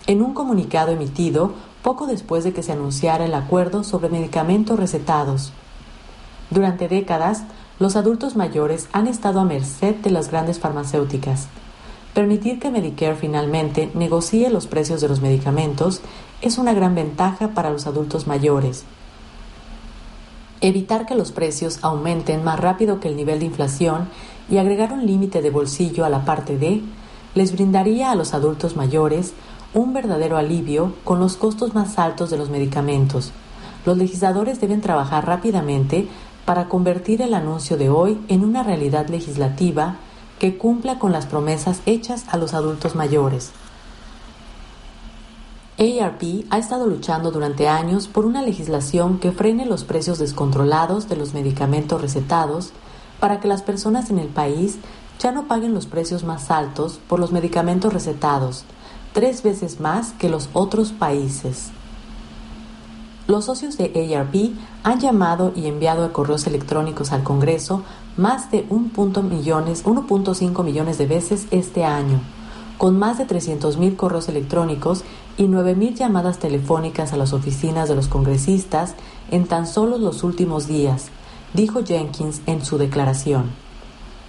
en 0.06 0.22
un 0.22 0.32
comunicado 0.32 0.92
emitido 0.92 1.52
poco 1.82 2.06
después 2.06 2.42
de 2.42 2.54
que 2.54 2.62
se 2.62 2.72
anunciara 2.72 3.26
el 3.26 3.34
acuerdo 3.34 3.84
sobre 3.84 4.08
medicamentos 4.08 4.78
recetados. 4.78 5.52
Durante 6.52 6.86
décadas, 6.86 7.44
los 7.78 7.96
adultos 7.96 8.36
mayores 8.36 8.86
han 8.92 9.06
estado 9.06 9.40
a 9.40 9.44
merced 9.44 9.94
de 9.94 10.10
las 10.10 10.30
grandes 10.30 10.58
farmacéuticas. 10.58 11.48
Permitir 12.12 12.60
que 12.60 12.70
Medicare 12.70 13.14
finalmente 13.14 13.90
negocie 13.94 14.50
los 14.50 14.66
precios 14.66 15.00
de 15.00 15.08
los 15.08 15.22
medicamentos 15.22 16.02
es 16.42 16.58
una 16.58 16.74
gran 16.74 16.94
ventaja 16.94 17.54
para 17.54 17.70
los 17.70 17.86
adultos 17.86 18.26
mayores. 18.26 18.84
Evitar 20.60 21.06
que 21.06 21.14
los 21.14 21.32
precios 21.32 21.78
aumenten 21.80 22.44
más 22.44 22.60
rápido 22.60 23.00
que 23.00 23.08
el 23.08 23.16
nivel 23.16 23.38
de 23.38 23.46
inflación 23.46 24.10
y 24.50 24.58
agregar 24.58 24.92
un 24.92 25.06
límite 25.06 25.40
de 25.40 25.48
bolsillo 25.48 26.04
a 26.04 26.10
la 26.10 26.26
parte 26.26 26.58
D 26.58 26.82
les 27.34 27.52
brindaría 27.52 28.10
a 28.10 28.14
los 28.14 28.34
adultos 28.34 28.76
mayores 28.76 29.32
un 29.72 29.94
verdadero 29.94 30.36
alivio 30.36 30.92
con 31.02 31.18
los 31.18 31.38
costos 31.38 31.74
más 31.74 31.98
altos 31.98 32.28
de 32.28 32.36
los 32.36 32.50
medicamentos. 32.50 33.32
Los 33.84 33.96
legisladores 33.96 34.60
deben 34.60 34.80
trabajar 34.80 35.26
rápidamente 35.26 36.06
para 36.44 36.68
convertir 36.68 37.22
el 37.22 37.35
anuncio 37.35 37.76
de 37.76 37.90
hoy 37.90 38.20
en 38.28 38.44
una 38.44 38.62
realidad 38.62 39.09
legislativa 39.09 39.96
que 40.38 40.57
cumpla 40.59 40.98
con 40.98 41.12
las 41.12 41.26
promesas 41.26 41.81
hechas 41.87 42.24
a 42.28 42.37
los 42.37 42.55
adultos 42.55 42.94
mayores. 42.94 43.52
ARP 45.78 46.46
ha 46.50 46.59
estado 46.59 46.87
luchando 46.87 47.31
durante 47.31 47.68
años 47.68 48.07
por 48.07 48.26
una 48.26 48.42
legislación 48.42 49.18
que 49.18 49.33
frene 49.33 49.66
los 49.66 49.85
precios 49.85 50.18
descontrolados 50.18 51.09
de 51.09 51.16
los 51.16 51.35
medicamentos 51.35 52.00
recetados 52.00 52.72
para 53.20 53.40
que 53.40 53.48
las 53.48 53.62
personas 53.62 54.11
en 54.11 54.18
el 54.18 54.28
país 54.28 54.78
ya 55.18 55.33
no 55.33 55.46
paguen 55.46 55.74
los 55.74 55.87
precios 55.87 56.24
más 56.24 56.50
altos 56.50 57.00
por 57.09 57.20
los 57.20 57.33
medicamentos 57.33 57.92
recetados, 57.92 58.64
tres 59.12 59.42
veces 59.42 59.81
más 59.81 60.12
que 60.12 60.28
los 60.28 60.50
otros 60.52 60.92
países. 60.92 61.70
Los 63.28 63.44
socios 63.44 63.78
de 63.78 64.16
ARP 64.16 64.35
han 64.82 65.00
llamado 65.00 65.52
y 65.54 65.66
enviado 65.66 66.12
correos 66.12 66.46
electrónicos 66.48 67.12
al 67.12 67.22
Congreso 67.22 67.82
más 68.16 68.50
de 68.50 68.68
1.5 68.68 70.64
millones, 70.64 70.98
de 70.98 71.06
veces 71.06 71.46
este 71.52 71.85
año, 71.85 72.20
con 72.78 72.98
más 72.98 73.18
de 73.18 73.26
300.000 73.28 73.94
correos 73.94 74.28
electrónicos 74.28 75.04
y 75.37 75.44
9.000 75.44 75.94
llamadas 75.94 76.38
telefónicas 76.38 77.12
a 77.12 77.16
las 77.16 77.32
oficinas 77.32 77.88
de 77.88 77.94
los 77.94 78.08
congresistas 78.08 78.96
en 79.30 79.46
tan 79.46 79.68
solo 79.68 79.98
los 79.98 80.24
últimos 80.24 80.66
días, 80.66 81.06
dijo 81.54 81.85
Jenkins 81.85 82.42
en 82.46 82.64
su 82.64 82.76
declaración. 82.76 83.50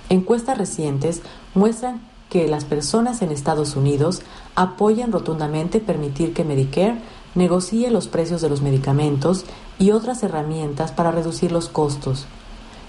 Encuestas 0.10 0.58
recientes 0.58 1.24
muestran 1.56 2.02
que 2.30 2.48
las 2.48 2.64
personas 2.64 3.22
en 3.22 3.32
Estados 3.32 3.76
Unidos 3.76 4.22
apoyan 4.56 5.12
rotundamente 5.12 5.80
permitir 5.80 6.34
que 6.34 6.44
Medicare 6.44 7.00
negocie 7.36 7.90
los 7.92 8.08
precios 8.08 8.42
de 8.42 8.50
los 8.50 8.62
medicamentos 8.62 9.46
y 9.80 9.92
otras 9.92 10.24
herramientas 10.24 10.92
para 10.92 11.12
reducir 11.12 11.52
los 11.52 11.70
costos. 11.70 12.26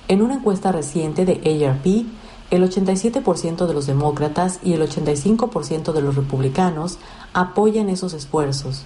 En 0.09 0.23
una 0.23 0.35
encuesta 0.35 0.71
reciente 0.71 1.25
de 1.25 1.67
ARP, 1.67 2.07
el 2.51 2.63
87% 2.63 3.67
de 3.67 3.75
los 3.75 3.87
demócratas 3.87 4.61
y 4.63 4.75
el 4.75 4.83
85% 4.83 5.93
de 5.93 6.03
los 6.03 6.15
republicanos 6.15 6.99
apoyan 7.33 7.89
esos 7.89 8.13
esfuerzos. 8.13 8.85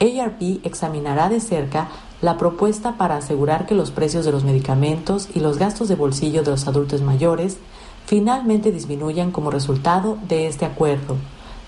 ARP 0.00 0.64
examinará 0.64 1.28
de 1.28 1.40
cerca 1.40 1.88
la 2.22 2.38
propuesta 2.38 2.96
para 2.96 3.16
asegurar 3.16 3.66
que 3.66 3.74
los 3.74 3.90
precios 3.90 4.24
de 4.24 4.32
los 4.32 4.44
medicamentos 4.44 5.28
y 5.34 5.40
los 5.40 5.58
gastos 5.58 5.88
de 5.88 5.96
bolsillo 5.96 6.42
de 6.42 6.52
los 6.52 6.68
adultos 6.68 7.02
mayores 7.02 7.58
finalmente 8.06 8.72
disminuyan 8.72 9.32
como 9.32 9.50
resultado 9.50 10.18
de 10.28 10.46
este 10.46 10.64
acuerdo, 10.64 11.16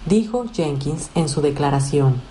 dijo 0.07 0.47
Jenkins 0.53 1.11
en 1.15 1.29
su 1.29 1.41
declaración. 1.41 2.30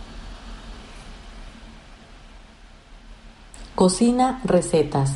Cocina 3.80 4.42
recetas. 4.44 5.14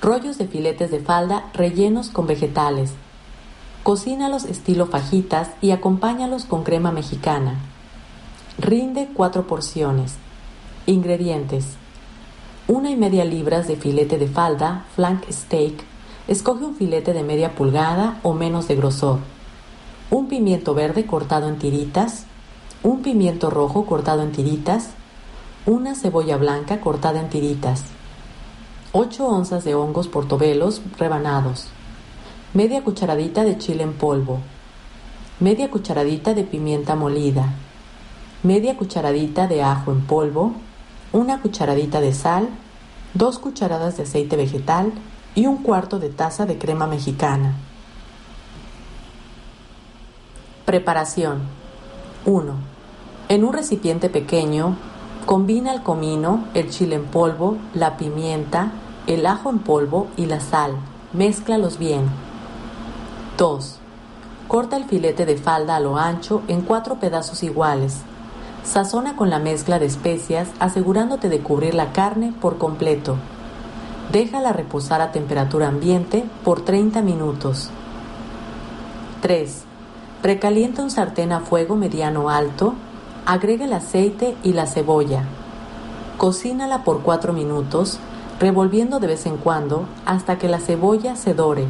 Rollos 0.00 0.38
de 0.38 0.48
filetes 0.48 0.90
de 0.90 1.00
falda 1.00 1.50
rellenos 1.52 2.08
con 2.08 2.26
vegetales. 2.26 2.94
Cocínalos 3.82 4.46
estilo 4.46 4.86
fajitas 4.86 5.50
y 5.60 5.72
acompáñalos 5.72 6.46
con 6.46 6.64
crema 6.64 6.92
mexicana. 6.92 7.56
Rinde 8.56 9.10
cuatro 9.12 9.46
porciones. 9.46 10.14
Ingredientes. 10.86 11.66
Una 12.68 12.90
y 12.90 12.96
media 12.96 13.26
libras 13.26 13.68
de 13.68 13.76
filete 13.76 14.16
de 14.16 14.28
falda, 14.28 14.86
flank 14.94 15.30
steak. 15.30 15.74
Escoge 16.26 16.64
un 16.64 16.74
filete 16.74 17.12
de 17.12 17.22
media 17.22 17.54
pulgada 17.54 18.18
o 18.22 18.32
menos 18.32 18.66
de 18.66 18.76
grosor. 18.76 19.18
Un 20.10 20.28
pimiento 20.28 20.72
verde 20.72 21.04
cortado 21.04 21.50
en 21.50 21.58
tiritas. 21.58 22.24
Un 22.82 23.02
pimiento 23.02 23.50
rojo 23.50 23.84
cortado 23.84 24.22
en 24.22 24.32
tiritas 24.32 24.92
una 25.66 25.94
cebolla 25.94 26.36
blanca 26.36 26.80
cortada 26.80 27.20
en 27.20 27.28
tiritas, 27.28 27.84
8 28.92 29.26
onzas 29.26 29.64
de 29.64 29.74
hongos 29.74 30.08
portobelos 30.08 30.80
rebanados, 30.98 31.68
media 32.54 32.82
cucharadita 32.82 33.44
de 33.44 33.58
chile 33.58 33.82
en 33.82 33.92
polvo, 33.92 34.40
media 35.40 35.70
cucharadita 35.70 36.34
de 36.34 36.44
pimienta 36.44 36.96
molida, 36.96 37.52
media 38.42 38.76
cucharadita 38.76 39.46
de 39.46 39.62
ajo 39.62 39.92
en 39.92 40.00
polvo, 40.00 40.54
una 41.12 41.40
cucharadita 41.40 42.00
de 42.00 42.14
sal, 42.14 42.48
dos 43.14 43.38
cucharadas 43.38 43.96
de 43.96 44.04
aceite 44.04 44.36
vegetal 44.36 44.92
y 45.34 45.46
un 45.46 45.58
cuarto 45.58 45.98
de 45.98 46.08
taza 46.08 46.46
de 46.46 46.58
crema 46.58 46.86
mexicana. 46.86 47.54
Preparación 50.64 51.40
1. 52.26 52.54
En 53.28 53.44
un 53.44 53.52
recipiente 53.52 54.10
pequeño, 54.10 54.76
Combina 55.28 55.74
el 55.74 55.82
comino, 55.82 56.44
el 56.54 56.70
chile 56.70 56.96
en 56.96 57.04
polvo, 57.04 57.58
la 57.74 57.98
pimienta, 57.98 58.72
el 59.06 59.26
ajo 59.26 59.50
en 59.50 59.58
polvo 59.58 60.06
y 60.16 60.24
la 60.24 60.40
sal. 60.40 60.72
Mézclalos 61.12 61.78
bien. 61.78 62.06
2. 63.36 63.76
Corta 64.48 64.78
el 64.78 64.84
filete 64.84 65.26
de 65.26 65.36
falda 65.36 65.76
a 65.76 65.80
lo 65.80 65.98
ancho 65.98 66.40
en 66.48 66.62
cuatro 66.62 66.94
pedazos 66.94 67.42
iguales. 67.42 67.98
Sazona 68.64 69.16
con 69.16 69.28
la 69.28 69.38
mezcla 69.38 69.78
de 69.78 69.84
especias 69.84 70.48
asegurándote 70.60 71.28
de 71.28 71.40
cubrir 71.40 71.74
la 71.74 71.92
carne 71.92 72.32
por 72.40 72.56
completo. 72.56 73.18
Déjala 74.10 74.54
reposar 74.54 75.02
a 75.02 75.12
temperatura 75.12 75.68
ambiente 75.68 76.24
por 76.42 76.62
30 76.62 77.02
minutos. 77.02 77.68
3. 79.20 79.64
Precalienta 80.22 80.82
un 80.82 80.90
sartén 80.90 81.32
a 81.32 81.40
fuego 81.40 81.76
mediano 81.76 82.30
alto 82.30 82.76
Agrega 83.28 83.66
el 83.66 83.74
aceite 83.74 84.38
y 84.42 84.54
la 84.54 84.64
cebolla. 84.64 85.22
Cocínala 86.16 86.82
por 86.82 87.02
4 87.02 87.34
minutos, 87.34 87.98
revolviendo 88.40 89.00
de 89.00 89.06
vez 89.06 89.26
en 89.26 89.36
cuando 89.36 89.84
hasta 90.06 90.38
que 90.38 90.48
la 90.48 90.60
cebolla 90.60 91.14
se 91.14 91.34
dore. 91.34 91.66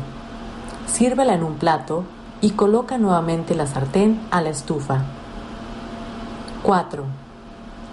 Sírvela 0.86 1.34
en 1.34 1.42
un 1.42 1.54
plato 1.54 2.04
y 2.40 2.50
coloca 2.50 2.96
nuevamente 2.96 3.56
la 3.56 3.66
sartén 3.66 4.20
a 4.30 4.40
la 4.40 4.50
estufa. 4.50 5.02
4. 6.62 7.02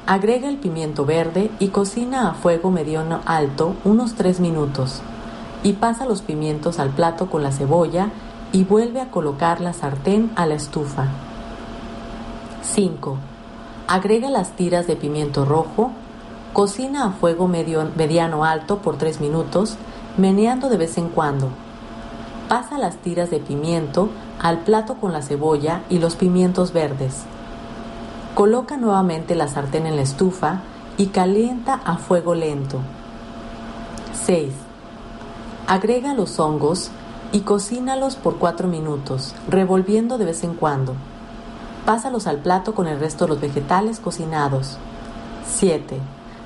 Agrega 0.05 0.47
el 0.47 0.57
pimiento 0.57 1.03
verde 1.03 1.49
y 1.57 1.69
cocina 1.69 2.29
a 2.29 2.33
fuego 2.35 2.69
mediano 2.69 3.21
alto 3.25 3.73
unos 3.83 4.13
3 4.13 4.41
minutos. 4.41 5.01
Y 5.63 5.73
pasa 5.73 6.05
los 6.05 6.21
pimientos 6.21 6.77
al 6.77 6.91
plato 6.91 7.31
con 7.31 7.41
la 7.41 7.51
cebolla 7.51 8.11
y 8.51 8.63
vuelve 8.63 9.01
a 9.01 9.09
colocar 9.09 9.59
la 9.59 9.73
sartén 9.73 10.31
a 10.35 10.45
la 10.45 10.53
estufa. 10.53 11.07
5. 12.61 13.17
Agrega 13.87 14.31
las 14.31 14.55
tiras 14.55 14.87
de 14.87 14.95
pimiento 14.95 15.45
rojo, 15.45 15.91
cocina 16.53 17.05
a 17.05 17.11
fuego 17.11 17.47
mediano 17.47 18.43
alto 18.43 18.79
por 18.79 18.97
3 18.97 19.21
minutos, 19.21 19.75
meneando 20.17 20.69
de 20.69 20.77
vez 20.77 20.97
en 20.97 21.09
cuando. 21.09 21.49
Pasa 22.49 22.79
las 22.79 22.97
tiras 22.97 23.29
de 23.29 23.39
pimiento 23.39 24.09
al 24.41 24.59
plato 24.59 24.95
con 24.95 25.13
la 25.13 25.21
cebolla 25.21 25.81
y 25.89 25.99
los 25.99 26.15
pimientos 26.15 26.73
verdes. 26.73 27.25
Coloca 28.33 28.75
nuevamente 28.77 29.35
la 29.35 29.47
sartén 29.47 29.85
en 29.85 29.95
la 29.97 30.01
estufa 30.01 30.61
y 30.97 31.07
calienta 31.07 31.79
a 31.85 31.97
fuego 31.97 32.33
lento. 32.33 32.79
6. 34.25 34.51
Agrega 35.67 36.13
los 36.15 36.39
hongos 36.39 36.89
y 37.31 37.41
cocínalos 37.41 38.15
por 38.15 38.37
4 38.37 38.67
minutos, 38.67 39.35
revolviendo 39.47 40.17
de 40.17 40.25
vez 40.25 40.43
en 40.43 40.55
cuando. 40.55 40.95
Pásalos 41.85 42.25
al 42.25 42.37
plato 42.37 42.73
con 42.73 42.87
el 42.87 42.99
resto 42.99 43.25
de 43.25 43.29
los 43.29 43.41
vegetales 43.41 43.99
cocinados. 43.99 44.77
7. 45.45 45.99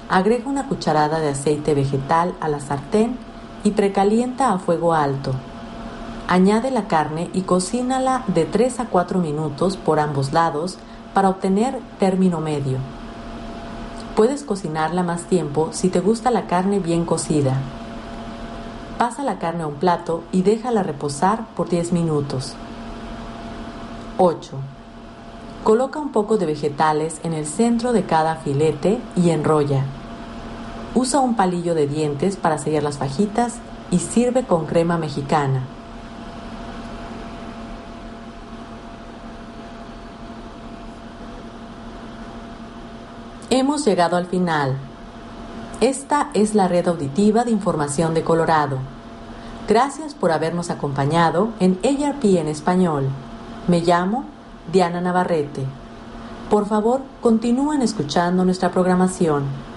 Agrega 0.10 0.50
una 0.50 0.68
cucharada 0.68 1.22
de 1.22 1.30
aceite 1.30 1.74
vegetal 1.74 2.36
a 2.42 2.50
la 2.50 2.60
sartén 2.60 3.18
y 3.64 3.72
precalienta 3.72 4.52
a 4.52 4.60
fuego 4.60 4.94
alto. 4.94 5.32
Añade 6.28 6.72
la 6.72 6.88
carne 6.88 7.30
y 7.34 7.44
cocínala 7.44 8.24
de 8.28 8.44
3 8.44 8.82
a 8.82 8.86
4 8.88 9.20
minutos 9.20 9.78
por 9.78 10.02
ambos 10.02 10.34
lados 10.34 10.78
para 11.14 11.30
obtener 11.30 11.80
término 12.00 12.42
medio. 12.42 12.78
Puedes 14.18 14.44
cocinarla 14.44 15.04
más 15.04 15.24
tiempo 15.24 15.70
si 15.72 15.88
te 15.88 16.02
gusta 16.02 16.32
la 16.32 16.48
carne 16.48 16.80
bien 16.80 17.06
cocida. 17.06 17.56
Pasa 18.98 19.24
la 19.24 19.40
carne 19.40 19.64
a 19.64 19.68
un 19.68 19.76
plato 19.76 20.24
y 20.34 20.42
déjala 20.42 20.84
reposar 20.84 21.46
por 21.56 21.70
10 21.70 21.94
minutos. 21.94 22.56
8. 24.18 24.58
Coloca 25.64 26.00
un 26.00 26.12
poco 26.12 26.38
de 26.38 26.46
vegetales 26.46 27.20
en 27.24 27.34
el 27.34 27.46
centro 27.46 27.92
de 27.92 28.04
cada 28.04 28.36
filete 28.36 29.00
y 29.16 29.30
enrolla. 29.30 29.84
Usa 30.96 31.20
un 31.20 31.36
palillo 31.36 31.76
de 31.76 31.86
dientes 31.86 32.38
para 32.38 32.58
sellar 32.58 32.84
las 32.84 32.98
fajitas 32.98 33.58
y 33.92 34.00
sirve 34.00 34.46
con 34.46 34.66
crema 34.66 34.98
mexicana. 34.98 35.64
Hemos 43.52 43.86
llegado 43.86 44.16
al 44.16 44.28
final. 44.28 44.78
Esta 45.82 46.30
es 46.34 46.56
la 46.56 46.68
red 46.68 46.88
auditiva 46.88 47.44
de 47.44 47.52
información 47.52 48.14
de 48.14 48.24
Colorado. 48.24 48.78
Gracias 49.68 50.14
por 50.14 50.32
habernos 50.32 50.70
acompañado 50.70 51.50
en 51.60 51.80
ARP 51.84 52.24
en 52.24 52.48
español. 52.48 53.10
Me 53.68 53.82
llamo 53.82 54.26
Diana 54.72 55.02
Navarrete. 55.02 55.66
Por 56.50 56.66
favor, 56.66 57.02
continúen 57.22 57.82
escuchando 57.82 58.44
nuestra 58.44 58.72
programación. 58.72 59.69